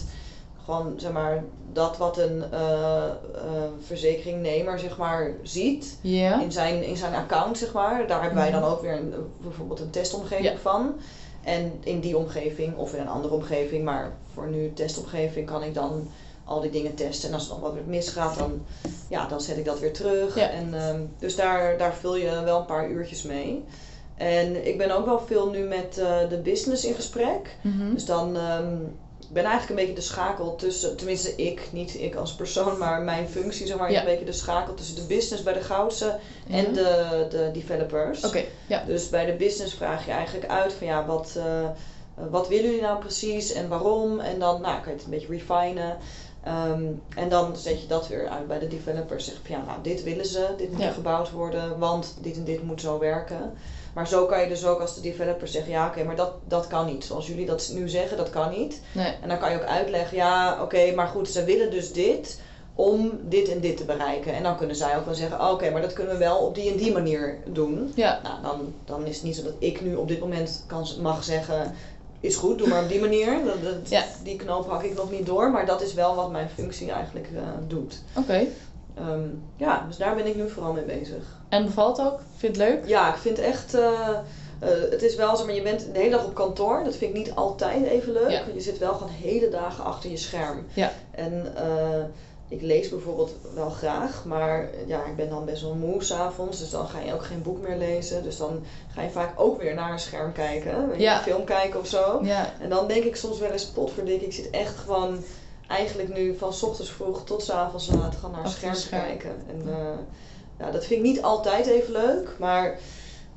gewoon, 0.67 0.93
zeg 0.99 1.11
maar, 1.11 1.43
dat 1.73 1.97
wat 1.97 2.17
een 2.17 2.43
eh, 2.51 3.05
eh, 3.05 3.11
verzekeringnemer, 3.85 4.79
zeg 4.79 4.97
maar, 4.97 5.31
ziet 5.43 5.97
in 6.41 6.51
zijn, 6.51 6.83
in 6.83 6.97
zijn 6.97 7.13
account, 7.15 7.57
zeg 7.57 7.73
maar. 7.73 8.07
Daar 8.07 8.21
hebben 8.21 8.39
wij 8.39 8.49
Mhm. 8.51 8.59
dan 8.61 8.69
ook 8.69 8.81
weer 8.81 8.93
een, 8.93 9.13
bijvoorbeeld 9.41 9.79
een 9.79 9.89
testomgeving 9.89 10.59
van. 10.59 10.95
En 11.43 11.71
in 11.83 11.99
die 11.99 12.17
omgeving, 12.17 12.75
of 12.77 12.93
in 12.93 12.99
een 13.01 13.07
andere 13.07 13.33
omgeving, 13.33 13.83
maar 13.83 14.11
voor 14.33 14.47
nu 14.47 14.73
testomgeving, 14.73 15.47
kan 15.47 15.63
ik 15.63 15.73
dan 15.73 16.07
al 16.45 16.61
die 16.61 16.71
dingen 16.71 16.95
testen. 16.95 17.29
En 17.29 17.35
als 17.35 17.43
er 17.43 17.49
dan 17.49 17.59
wat 17.59 17.73
weer 17.73 17.83
misgaat, 17.85 18.37
dan, 18.37 18.61
ja, 19.09 19.27
dan 19.27 19.41
zet 19.41 19.57
ik 19.57 19.65
dat 19.65 19.79
weer 19.79 19.93
terug. 19.93 20.37
En, 20.37 20.73
ehm, 20.73 21.01
dus 21.19 21.35
daar, 21.35 21.77
daar 21.77 21.93
vul 21.93 22.15
je 22.15 22.41
wel 22.43 22.59
een 22.59 22.65
paar 22.65 22.89
uurtjes 22.89 23.23
mee. 23.23 23.63
En 24.15 24.67
ik 24.67 24.77
ben 24.77 24.91
ook 24.97 25.05
wel 25.05 25.19
veel 25.19 25.49
nu 25.49 25.59
met 25.59 25.97
eh, 25.97 26.29
de 26.29 26.37
business 26.37 26.85
in 26.85 26.93
gesprek. 26.93 27.55
Mhm. 27.61 27.93
Dus 27.93 28.05
dan 28.05 28.35
ehm, 28.37 28.75
ben 29.29 29.43
eigenlijk 29.43 29.69
een 29.69 29.85
beetje 29.85 30.01
de 30.01 30.07
schakel 30.07 30.55
tussen, 30.55 30.97
tenminste 30.97 31.35
ik, 31.35 31.69
niet 31.71 31.95
ik 32.01 32.15
als 32.15 32.35
persoon, 32.35 32.77
maar 32.77 33.01
mijn 33.01 33.27
functie 33.27 33.67
zeg 33.67 33.77
maar, 33.77 33.91
is 33.91 33.97
een 33.97 34.05
beetje 34.05 34.25
de 34.25 34.31
schakel 34.31 34.73
tussen 34.73 34.95
de 34.95 35.05
business 35.05 35.43
bij 35.43 35.53
de 35.53 35.61
Goudse 35.61 36.19
en 36.49 36.65
Ja. 36.65 36.71
de, 36.71 37.27
de 37.29 37.49
developers. 37.53 38.25
Oké, 38.25 38.43
ja. 38.67 38.83
Dus 38.85 39.09
bij 39.09 39.25
de 39.25 39.33
business 39.33 39.73
vraag 39.73 40.05
je 40.05 40.11
eigenlijk 40.11 40.47
uit 40.47 40.73
van 40.73 40.87
ja, 40.87 41.05
wat, 41.05 41.33
eh, 41.37 41.69
wat 42.29 42.47
willen 42.47 42.65
jullie 42.65 42.81
nou 42.81 42.99
precies 42.99 43.53
en 43.53 43.67
waarom? 43.67 44.19
En 44.19 44.39
dan 44.39 44.61
nou, 44.61 44.81
kan 44.81 44.91
je 44.91 44.97
het 44.97 45.03
een 45.03 45.09
beetje 45.09 45.27
refinen. 45.27 45.97
Ehm, 46.43 46.83
en 47.15 47.29
dan 47.29 47.55
zet 47.55 47.81
je 47.81 47.87
dat 47.87 48.07
weer 48.07 48.27
uit 48.27 48.47
bij 48.47 48.59
de 48.59 48.67
developers. 48.67 49.25
Zeg 49.25 49.33
je 49.33 49.39
van 49.43 49.55
ja, 49.55 49.65
nou 49.65 49.81
dit 49.81 50.03
willen 50.03 50.25
ze, 50.25 50.47
dit 50.57 50.71
moet 50.71 50.93
gebouwd 50.93 51.31
worden, 51.31 51.79
want 51.79 52.17
dit 52.21 52.35
en 52.35 52.43
dit 52.43 52.63
moet 52.63 52.81
zo 52.81 52.99
werken. 52.99 53.53
Maar 53.97 54.07
zo 54.07 54.25
kan 54.25 54.41
je 54.41 54.47
dus 54.47 54.65
ook 54.65 54.79
als 54.79 54.95
de 54.95 55.01
developer 55.01 55.47
zeggen, 55.47 55.71
ja 55.71 55.87
oké, 55.87 56.03
maar 56.03 56.15
dat, 56.15 56.31
dat 56.47 56.67
kan 56.67 56.85
niet. 56.85 57.03
Zoals 57.05 57.27
jullie 57.27 57.45
dat 57.45 57.69
nu 57.73 57.89
zeggen, 57.89 58.17
dat 58.17 58.29
kan 58.29 58.49
niet. 58.49 58.81
Nee. 58.91 59.13
En 59.21 59.29
dan 59.29 59.37
kan 59.39 59.51
je 59.51 59.57
ook 59.57 59.65
uitleggen, 59.67 60.17
ja 60.17 60.61
oké, 60.61 60.91
maar 60.95 61.07
goed, 61.07 61.29
ze 61.29 61.43
willen 61.43 61.71
dus 61.71 61.93
dit 61.93 62.39
om 62.75 63.11
dit 63.23 63.49
en 63.49 63.59
dit 63.59 63.77
te 63.77 63.85
bereiken. 63.85 64.33
En 64.33 64.43
dan 64.43 64.57
kunnen 64.57 64.75
zij 64.75 64.97
ook 64.97 65.05
wel 65.05 65.13
zeggen, 65.15 65.39
oh, 65.41 65.51
oké, 65.51 65.69
maar 65.71 65.81
dat 65.81 65.93
kunnen 65.93 66.13
we 66.13 66.19
wel 66.19 66.37
op 66.37 66.55
die 66.55 66.71
en 66.71 66.77
die 66.77 66.91
manier 66.91 67.37
doen. 67.45 67.91
Ja. 67.95 68.19
Nou, 68.23 68.41
dan, 68.41 68.73
dan 68.85 69.05
is 69.05 69.15
het 69.15 69.23
niet 69.23 69.35
zo 69.35 69.43
dat 69.43 69.53
ik 69.59 69.81
nu 69.81 69.95
op 69.95 70.07
dit 70.07 70.19
moment 70.19 70.63
kan, 70.67 70.87
mag 71.01 71.23
zeggen, 71.23 71.73
is 72.19 72.35
goed, 72.35 72.57
doe 72.57 72.67
maar 72.67 72.83
op 72.83 72.89
die 72.89 72.99
manier. 72.99 73.37
Dat, 73.45 73.63
dat- 73.63 73.89
Ja. 73.89 74.03
Die 74.23 74.35
knoop 74.35 74.69
hak 74.69 74.83
ik 74.83 74.95
nog 74.95 75.11
niet 75.11 75.25
door, 75.25 75.51
maar 75.51 75.65
dat 75.65 75.81
is 75.81 75.93
wel 75.93 76.15
wat 76.15 76.31
mijn 76.31 76.49
functie 76.49 76.91
eigenlijk 76.91 77.27
eh, 77.35 77.41
doet. 77.67 78.01
Oké. 78.17 78.45
Ehm, 78.99 79.27
ja, 79.55 79.85
dus 79.87 79.97
daar 79.97 80.15
ben 80.15 80.25
ik 80.27 80.35
nu 80.35 80.49
vooral 80.49 80.73
mee 80.73 80.83
bezig. 80.83 81.23
En 81.49 81.65
bevalt 81.65 81.99
ook? 82.01 82.19
Vind 82.37 82.55
je 82.55 82.61
het 82.63 82.71
leuk? 82.71 82.87
Ja, 82.87 83.13
ik 83.13 83.19
vind 83.19 83.39
echt. 83.39 83.73
eh, 83.73 84.09
eh, 84.59 84.69
het 84.89 85.01
is 85.01 85.15
wel 85.15 85.35
zo, 85.35 85.45
maar 85.45 85.53
je 85.55 85.61
bent 85.61 85.79
de 85.93 85.99
hele 85.99 86.09
dag 86.15 86.25
op 86.25 86.33
kantoor. 86.33 86.83
Dat 86.83 86.95
vind 86.95 87.11
ik 87.11 87.17
niet 87.17 87.35
altijd 87.35 87.85
even 87.85 88.11
leuk. 88.13 88.29
Ja. 88.29 88.41
Je 88.53 88.61
zit 88.61 88.77
wel 88.77 88.93
gewoon 88.93 89.13
hele 89.13 89.49
dagen 89.49 89.83
achter 89.83 90.09
je 90.09 90.17
scherm. 90.17 90.65
Ja. 90.73 90.91
En 91.11 91.53
eh, 91.55 92.03
ik 92.49 92.61
lees 92.61 92.89
bijvoorbeeld 92.89 93.35
wel 93.53 93.69
graag, 93.69 94.25
maar 94.25 94.69
ja, 94.85 95.05
ik 95.05 95.15
ben 95.15 95.29
dan 95.29 95.45
best 95.45 95.61
wel 95.61 95.73
moe 95.73 96.03
s'avonds. 96.03 96.59
Dus 96.59 96.69
dan 96.69 96.87
ga 96.87 96.99
je 96.99 97.13
ook 97.13 97.23
geen 97.25 97.41
boek 97.41 97.67
meer 97.67 97.77
lezen. 97.77 98.23
Dus 98.23 98.37
dan 98.37 98.63
ga 98.93 99.01
je 99.01 99.09
vaak 99.09 99.39
ook 99.39 99.61
weer 99.61 99.73
naar 99.73 99.91
een 99.91 99.99
scherm 99.99 100.31
kijken. 100.31 100.87
Weet 100.87 100.97
je, 100.97 101.03
Ja. 101.03 101.17
Een 101.17 101.23
film 101.23 101.43
kijken 101.43 101.79
of 101.79 101.87
zo. 101.87 102.19
Ja. 102.23 102.51
En 102.61 102.69
dan 102.69 102.87
denk 102.87 103.03
ik 103.03 103.15
soms 103.15 103.39
wel 103.39 103.51
eens, 103.51 103.65
potverdik, 103.65 104.21
ik 104.21 104.33
zit 104.33 104.49
echt 104.49 104.75
gewoon 104.75 105.23
eigenlijk 105.67 106.13
nu 106.17 106.37
van 106.37 106.53
's 106.53 106.63
ochtends 106.63 106.91
vroeg 106.91 107.23
tot 107.23 107.43
's 107.43 107.49
avonds 107.49 107.87
laat 107.87 108.15
gewoon 108.15 108.31
naar 108.31 108.43
Achter 108.43 108.75
scherm 108.75 109.03
kijken. 109.03 109.35
En 109.49 109.63
ja, 110.59 110.71
dat 110.71 110.85
vind 110.85 110.99
ik 110.99 111.05
niet 111.05 111.21
altijd 111.21 111.65
even 111.65 111.91
leuk, 111.91 112.35
maar 112.39 112.79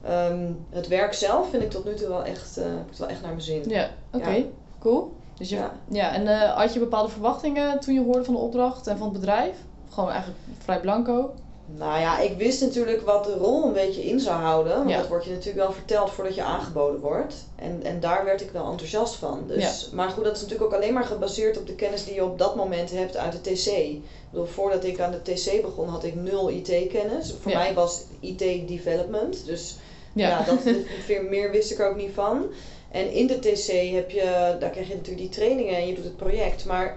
ehm, 0.02 0.52
het 0.70 0.88
werk 0.88 1.14
zelf 1.14 1.50
vind 1.50 1.62
ik 1.62 1.70
tot 1.70 1.84
nu 1.84 1.94
toe 1.94 2.08
wel 2.08 2.24
echt, 2.24 2.56
het 2.88 2.98
wel 2.98 3.08
echt 3.08 3.20
naar 3.20 3.30
mijn 3.30 3.42
zin. 3.42 3.68
Ja, 3.68 3.90
oké. 4.12 4.30
Ja. 4.30 4.44
Cool. 4.78 5.12
Dus 5.34 5.48
je, 5.48 5.56
ja. 5.56 5.72
Ja. 5.88 6.14
en 6.14 6.26
eh, 6.26 6.56
had 6.56 6.72
je 6.72 6.78
bepaalde 6.78 7.08
verwachtingen 7.08 7.80
toen 7.80 7.94
je 7.94 8.02
hoorde 8.02 8.24
van 8.24 8.34
de 8.34 8.40
opdracht 8.40 8.86
en 8.86 8.98
van 8.98 9.08
het 9.08 9.20
bedrijf? 9.20 9.56
Gewoon 9.88 10.10
eigenlijk 10.10 10.40
vrij 10.58 10.80
blanco? 10.80 11.34
Nou 11.76 11.98
ja, 12.00 12.18
ik 12.18 12.32
wist 12.36 12.60
natuurlijk 12.60 13.00
wat 13.00 13.24
de 13.24 13.34
rol 13.34 13.64
een 13.64 13.72
beetje 13.72 14.04
in 14.04 14.20
zou 14.20 14.40
houden. 14.40 14.76
Want 14.76 14.88
Ja. 14.88 14.96
dat 14.96 15.06
wordt 15.08 15.24
je 15.24 15.30
natuurlijk 15.30 15.56
wel 15.56 15.70
verteld 15.70 16.10
voordat 16.10 16.34
je 16.34 16.42
aangeboden 16.42 17.00
wordt. 17.00 17.34
En, 17.56 17.82
en 17.82 18.00
daar 18.00 18.24
werd 18.24 18.40
ik 18.40 18.50
wel 18.50 18.70
enthousiast 18.70 19.14
van. 19.14 19.44
Dus, 19.46 19.88
Maar 19.92 20.08
goed, 20.10 20.24
dat 20.24 20.36
is 20.36 20.42
natuurlijk 20.42 20.72
ook 20.72 20.76
alleen 20.80 20.92
maar 20.92 21.04
gebaseerd 21.04 21.56
op 21.58 21.66
de 21.66 21.74
kennis 21.74 22.04
die 22.04 22.14
je 22.14 22.24
op 22.24 22.38
dat 22.38 22.54
moment 22.54 22.90
hebt 22.90 23.16
uit 23.16 23.32
de 23.32 23.40
TC. 23.52 23.66
Ik 23.66 23.98
bedoel, 24.30 24.46
voordat 24.46 24.84
ik 24.84 25.00
aan 25.00 25.10
de 25.10 25.32
TC 25.32 25.62
begon 25.62 25.88
had 25.88 26.04
ik 26.04 26.14
nul 26.14 26.48
IT-kennis. 26.50 27.34
Voor 27.40 27.50
Ja. 27.50 27.58
mij 27.58 27.74
was 27.74 28.00
IT 28.20 28.38
development. 28.68 29.44
Dus 29.44 29.76
Ja. 30.12 30.42
dat, 30.42 30.58
veel 31.06 31.22
meer 31.22 31.50
wist 31.50 31.70
ik 31.70 31.78
er 31.78 31.88
ook 31.88 31.96
niet 31.96 32.10
van. 32.14 32.44
En 32.90 33.12
in 33.12 33.26
de 33.26 33.38
TC 33.38 33.92
heb 33.94 34.10
je, 34.10 34.56
daar 34.58 34.70
krijg 34.70 34.88
je 34.88 34.94
natuurlijk 34.94 35.18
die 35.18 35.28
trainingen 35.28 35.76
en 35.76 35.86
je 35.86 35.94
doet 35.94 36.04
het 36.04 36.16
project. 36.16 36.64
Maar 36.64 36.96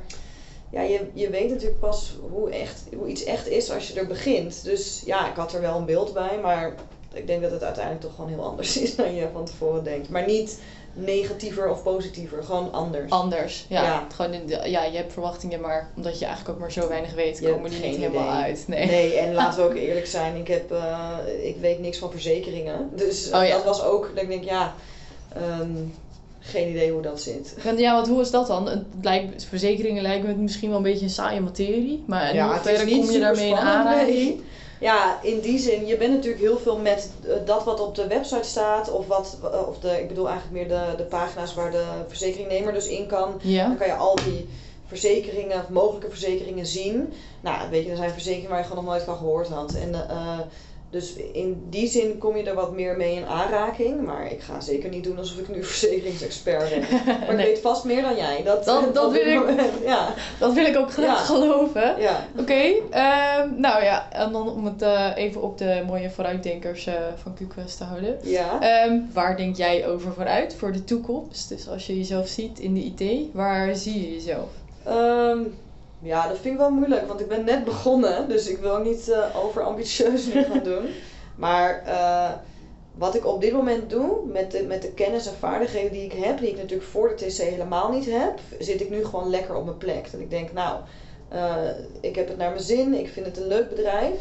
ja, 0.73 0.81
je, 0.81 0.99
je 1.13 1.29
weet 1.29 1.49
natuurlijk 1.49 1.79
pas 1.79 2.15
hoe, 2.31 2.49
echt, 2.49 2.83
hoe 2.97 3.07
iets 3.07 3.23
echt 3.23 3.47
is 3.47 3.71
als 3.71 3.87
je 3.87 3.99
er 3.99 4.07
begint. 4.07 4.63
Dus 4.63 5.01
ja, 5.05 5.29
ik 5.29 5.35
had 5.35 5.53
er 5.53 5.61
wel 5.61 5.77
een 5.77 5.85
beeld 5.85 6.13
bij, 6.13 6.39
maar 6.41 6.73
ik 7.13 7.27
denk 7.27 7.41
dat 7.41 7.51
het 7.51 7.63
uiteindelijk 7.63 8.05
toch 8.05 8.15
gewoon 8.15 8.29
heel 8.29 8.43
anders 8.43 8.77
is 8.81 8.95
dan 8.95 9.15
je 9.15 9.27
van 9.33 9.45
tevoren 9.45 9.83
denkt. 9.83 10.09
Maar 10.09 10.25
niet 10.25 10.59
negatiever 10.93 11.69
of 11.69 11.83
positiever, 11.83 12.43
gewoon 12.43 12.71
anders. 12.71 13.11
Anders. 13.11 13.65
Ja. 13.69 13.83
Ja. 13.83 14.07
Gewoon 14.15 14.33
in 14.33 14.45
de, 14.45 14.69
ja, 14.69 14.83
je 14.83 14.97
hebt 14.97 15.13
verwachtingen, 15.13 15.61
maar 15.61 15.89
omdat 15.95 16.19
je 16.19 16.25
eigenlijk 16.25 16.55
ook 16.55 16.61
maar 16.61 16.71
zo 16.71 16.87
weinig 16.87 17.13
weet, 17.13 17.39
Je 17.39 17.51
komen 17.51 17.69
die 17.69 17.79
geen 17.79 17.89
niet 17.89 17.99
helemaal 17.99 18.29
uit. 18.29 18.63
Nee. 18.67 18.85
Nee, 18.85 19.17
en 19.17 19.33
laten 19.43 19.63
we 19.63 19.69
ook 19.69 19.75
eerlijk 19.75 20.07
zijn, 20.07 20.35
ik, 20.35 20.47
heb, 20.47 20.71
eh, 20.71 21.17
ik 21.41 21.57
weet 21.57 21.79
niks 21.79 21.97
van 21.97 22.11
verzekeringen. 22.11 22.89
Dus 22.95 23.31
Oh 23.31 23.45
ja. 23.45 23.55
dat 23.55 23.63
was 23.63 23.83
ook, 23.83 24.11
dat 24.13 24.23
ik 24.23 24.29
denk, 24.29 24.43
ja, 24.43 24.73
ehm, 25.35 25.71
geen 26.43 26.69
idee 26.69 26.91
hoe 26.91 27.01
dat 27.01 27.21
zit. 27.21 27.55
Ja, 27.77 27.93
want 27.95 28.07
hoe 28.07 28.21
is 28.21 28.31
dat 28.31 28.47
dan? 28.47 28.67
Het 28.67 28.83
lijkt, 29.01 29.45
verzekeringen 29.45 30.01
lijken 30.01 30.29
me 30.29 30.35
misschien 30.35 30.69
wel 30.69 30.77
een 30.77 30.83
beetje 30.83 31.05
een 31.05 31.11
saaie 31.11 31.41
materie. 31.41 32.03
Maar 32.07 32.29
in 32.29 32.35
Ja, 32.35 32.47
hoeverre 32.47 32.97
kom 32.97 33.11
je 33.11 33.19
daarmee 33.19 33.49
in 33.49 33.55
aanraking? 33.55 34.41
Ja, 34.79 35.19
in 35.21 35.39
die 35.39 35.59
zin, 35.59 35.85
je 35.85 35.97
bent 35.97 36.13
natuurlijk 36.13 36.43
heel 36.43 36.57
veel 36.57 36.77
met 36.77 37.11
eh, 37.23 37.33
dat 37.45 37.63
wat 37.63 37.79
op 37.79 37.95
de 37.95 38.07
website 38.07 38.47
staat, 38.47 38.91
of 38.91 39.07
wat, 39.07 39.37
eh, 39.43 39.67
of 39.67 39.79
de, 39.79 39.99
ik 39.99 40.07
bedoel 40.07 40.29
eigenlijk 40.29 40.57
meer 40.57 40.77
de, 40.77 40.95
de 40.97 41.03
pagina's 41.03 41.53
waar 41.53 41.71
de 41.71 41.85
verzekeringnemer 42.07 42.73
dus 42.73 42.87
in 42.87 43.07
kan. 43.07 43.39
Ja. 43.41 43.67
Dan 43.67 43.77
kan 43.77 43.87
je 43.87 43.95
al 43.95 44.15
die 44.15 44.49
verzekeringen, 44.87 45.59
of 45.59 45.69
mogelijke 45.69 46.09
verzekeringen 46.09 46.65
zien. 46.65 47.13
Nou, 47.41 47.69
weet 47.69 47.83
je, 47.83 47.89
er 47.89 47.97
zijn 47.97 48.11
verzekeringen 48.11 48.49
waar 48.49 48.59
je 48.59 48.65
gewoon 48.65 48.83
nog 48.83 48.93
nooit 48.93 49.05
van 49.05 49.17
gehoord 49.17 49.47
had. 49.47 49.73
En 49.73 50.09
eh, 50.09 50.39
Dus 50.93 51.13
in 51.33 51.63
die 51.69 51.87
zin 51.87 52.17
kom 52.17 52.37
je 52.37 52.43
er 52.43 52.55
wat 52.55 52.71
meer 52.73 52.97
mee 52.97 53.15
in 53.15 53.25
aanraking. 53.25 54.01
Maar 54.01 54.31
ik 54.31 54.41
ga 54.41 54.59
zeker 54.61 54.89
niet 54.89 55.03
doen 55.03 55.17
alsof 55.17 55.37
ik 55.37 55.47
nu 55.55 55.63
verzekeringsexpert 55.73 56.69
ben. 56.69 56.83
Maar 57.25 57.39
ik 57.39 57.45
weet 57.45 57.59
vast 57.59 57.83
meer 57.83 58.01
dan 58.01 58.15
jij. 58.15 58.41
Dat, 58.43 58.65
Dat- 58.65 58.93
wil 59.11 59.47
ik- 59.49 59.71
Ja. 59.85 60.13
Dat 60.39 60.53
wil 60.53 60.65
ik 60.65 60.77
ook 60.77 60.91
graag 60.91 61.05
Ja. 61.27 61.35
geloven. 61.35 61.95
ja. 61.99 62.25
Oké, 62.37 62.61
ehm, 62.89 63.49
nou 63.59 63.83
ja, 63.83 64.11
en 64.11 64.31
dan 64.31 64.49
om 64.49 64.65
het 64.65 64.81
eh, 64.81 65.11
even 65.15 65.41
op 65.41 65.57
de 65.57 65.83
mooie 65.87 66.09
vooruitdenkers 66.09 66.85
eh, 66.85 66.93
van 67.21 67.35
QQuest 67.37 67.77
te 67.77 67.83
houden. 67.83 68.17
Ja. 68.23 68.61
Ehm, 68.61 68.99
waar 69.13 69.37
denk 69.37 69.55
jij 69.55 69.87
over 69.87 70.13
vooruit 70.13 70.55
voor 70.55 70.71
de 70.71 70.83
toekomst? 70.83 71.49
Dus 71.49 71.67
als 71.69 71.87
je 71.87 71.97
jezelf 71.97 72.27
ziet 72.27 72.59
in 72.59 72.73
de 72.73 72.83
IT, 72.83 73.25
waar 73.33 73.75
zie 73.75 74.01
je 74.01 74.13
jezelf? 74.13 74.49
Ehm, 74.83 75.39
ja, 76.03 76.27
dat 76.27 76.37
vind 76.37 76.53
ik 76.53 76.59
wel 76.59 76.71
moeilijk, 76.71 77.07
want 77.07 77.19
ik 77.19 77.27
ben 77.27 77.45
net 77.45 77.63
begonnen, 77.63 78.29
dus 78.29 78.47
ik 78.47 78.57
wil 78.57 78.77
niet 78.77 79.09
eh 79.09 79.43
overambitieus 79.43 80.25
nu 80.33 80.43
gaan 80.43 80.63
doen. 80.63 80.85
Maar 81.35 81.83
eh, 81.85 82.31
wat 82.97 83.15
ik 83.15 83.25
op 83.25 83.41
dit 83.41 83.53
moment 83.53 83.89
doe, 83.89 84.25
met 84.25 84.51
de, 84.51 84.63
met 84.63 84.81
de 84.81 84.91
kennis 84.91 85.27
en 85.27 85.33
vaardigheden 85.39 85.91
die 85.91 86.03
ik 86.05 86.13
heb, 86.13 86.39
die 86.39 86.49
ik 86.49 86.57
natuurlijk 86.57 86.89
voor 86.89 87.15
de 87.17 87.25
TC 87.25 87.37
helemaal 87.37 87.91
niet 87.91 88.05
heb, 88.05 88.39
zit 88.59 88.81
ik 88.81 88.89
nu 88.89 89.05
gewoon 89.05 89.29
lekker 89.29 89.55
op 89.55 89.65
mijn 89.65 89.77
plek. 89.77 90.11
Dat 90.11 90.21
ik 90.21 90.29
denk, 90.29 90.53
nou, 90.53 90.79
eh, 91.29 91.55
ik 92.01 92.15
heb 92.15 92.27
het 92.27 92.37
naar 92.37 92.49
mijn 92.49 92.63
zin, 92.63 92.93
ik 92.93 93.09
vind 93.09 93.25
het 93.25 93.37
een 93.37 93.47
leuk 93.47 93.69
bedrijf. 93.69 94.15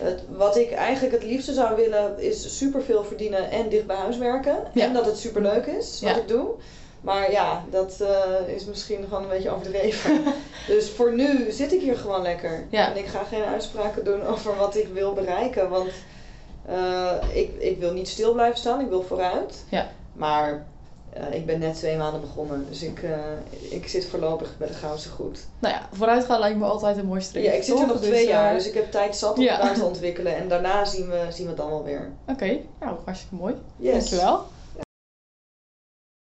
Het, 0.00 0.22
wat 0.28 0.56
ik 0.56 0.70
eigenlijk 0.72 1.14
het 1.14 1.24
liefste 1.24 1.52
zou 1.52 1.76
willen, 1.76 2.18
is 2.18 2.58
superveel 2.58 3.04
verdienen 3.04 3.50
en 3.50 3.68
dicht 3.68 3.86
bij 3.86 3.96
huis 3.96 4.18
werken. 4.18 4.56
Ja. 4.74 4.84
En 4.84 4.92
dat 4.92 5.06
het 5.06 5.18
superleuk 5.18 5.66
is 5.66 6.00
wat 6.02 6.10
Ja. 6.10 6.16
ik 6.20 6.28
doe. 6.28 6.48
Maar 7.00 7.30
ja, 7.30 7.64
dat 7.70 8.00
eh, 8.00 8.54
is 8.54 8.64
misschien 8.64 9.04
gewoon 9.08 9.22
een 9.22 9.28
beetje 9.28 9.50
overdreven. 9.50 10.22
dus 10.66 10.90
voor 10.90 11.14
nu 11.14 11.50
zit 11.50 11.72
ik 11.72 11.80
hier 11.80 11.96
gewoon 11.96 12.22
lekker. 12.22 12.66
Ja. 12.70 12.90
En 12.90 12.96
ik 12.96 13.06
ga 13.06 13.22
geen 13.22 13.42
uitspraken 13.44 14.04
doen 14.04 14.22
over 14.26 14.56
wat 14.56 14.76
ik 14.76 14.88
wil 14.92 15.12
bereiken. 15.12 15.68
Want 15.68 15.90
eh, 16.66 17.12
ik, 17.32 17.50
ik 17.58 17.78
wil 17.78 17.92
niet 17.92 18.08
stil 18.08 18.32
blijven 18.32 18.58
staan, 18.58 18.80
ik 18.80 18.88
wil 18.88 19.02
vooruit. 19.02 19.64
Ja. 19.68 19.88
Maar 20.12 20.66
eh, 21.12 21.34
ik 21.34 21.46
ben 21.46 21.58
net 21.58 21.74
twee 21.76 21.96
maanden 21.96 22.20
begonnen. 22.20 22.66
Dus 22.68 22.82
ik, 22.82 23.02
ik 23.70 23.88
zit 23.88 24.06
voorlopig 24.06 24.54
bij 24.58 24.66
de 24.68 24.74
Goudse 24.74 25.08
goed. 25.08 25.46
Nou 25.58 25.74
ja, 25.74 25.88
vooruitgaan 25.92 26.40
lijkt 26.40 26.58
me 26.58 26.64
altijd 26.64 26.96
een 26.96 27.06
mooi 27.06 27.20
streven. 27.20 27.50
Ja, 27.50 27.56
ik 27.56 27.62
zit 27.62 27.78
er 27.80 27.86
nog 27.86 27.96
twee 28.00 28.10
Dus, 28.10 28.22
jaar. 28.28 28.48
eh, 28.50 28.54
Dus 28.56 28.66
ik 28.68 28.74
heb 28.74 28.90
tijd 28.90 29.16
zat 29.16 29.36
om 29.36 29.42
ja. 29.42 29.52
het 29.52 29.62
daar 29.62 29.74
te 29.74 29.84
ontwikkelen. 29.84 30.36
En 30.36 30.48
daarna 30.48 30.84
zien 30.84 31.08
we, 31.08 31.26
zien 31.30 31.42
we 31.44 31.48
het 31.48 31.56
dan 31.60 31.68
wel 31.70 31.84
weer. 31.84 32.10
Oké, 32.28 32.58
nou 32.80 32.96
hartstikke 33.04 33.34
mooi. 33.34 33.54
Yes. 33.76 33.92
Dankjewel. 33.92 34.44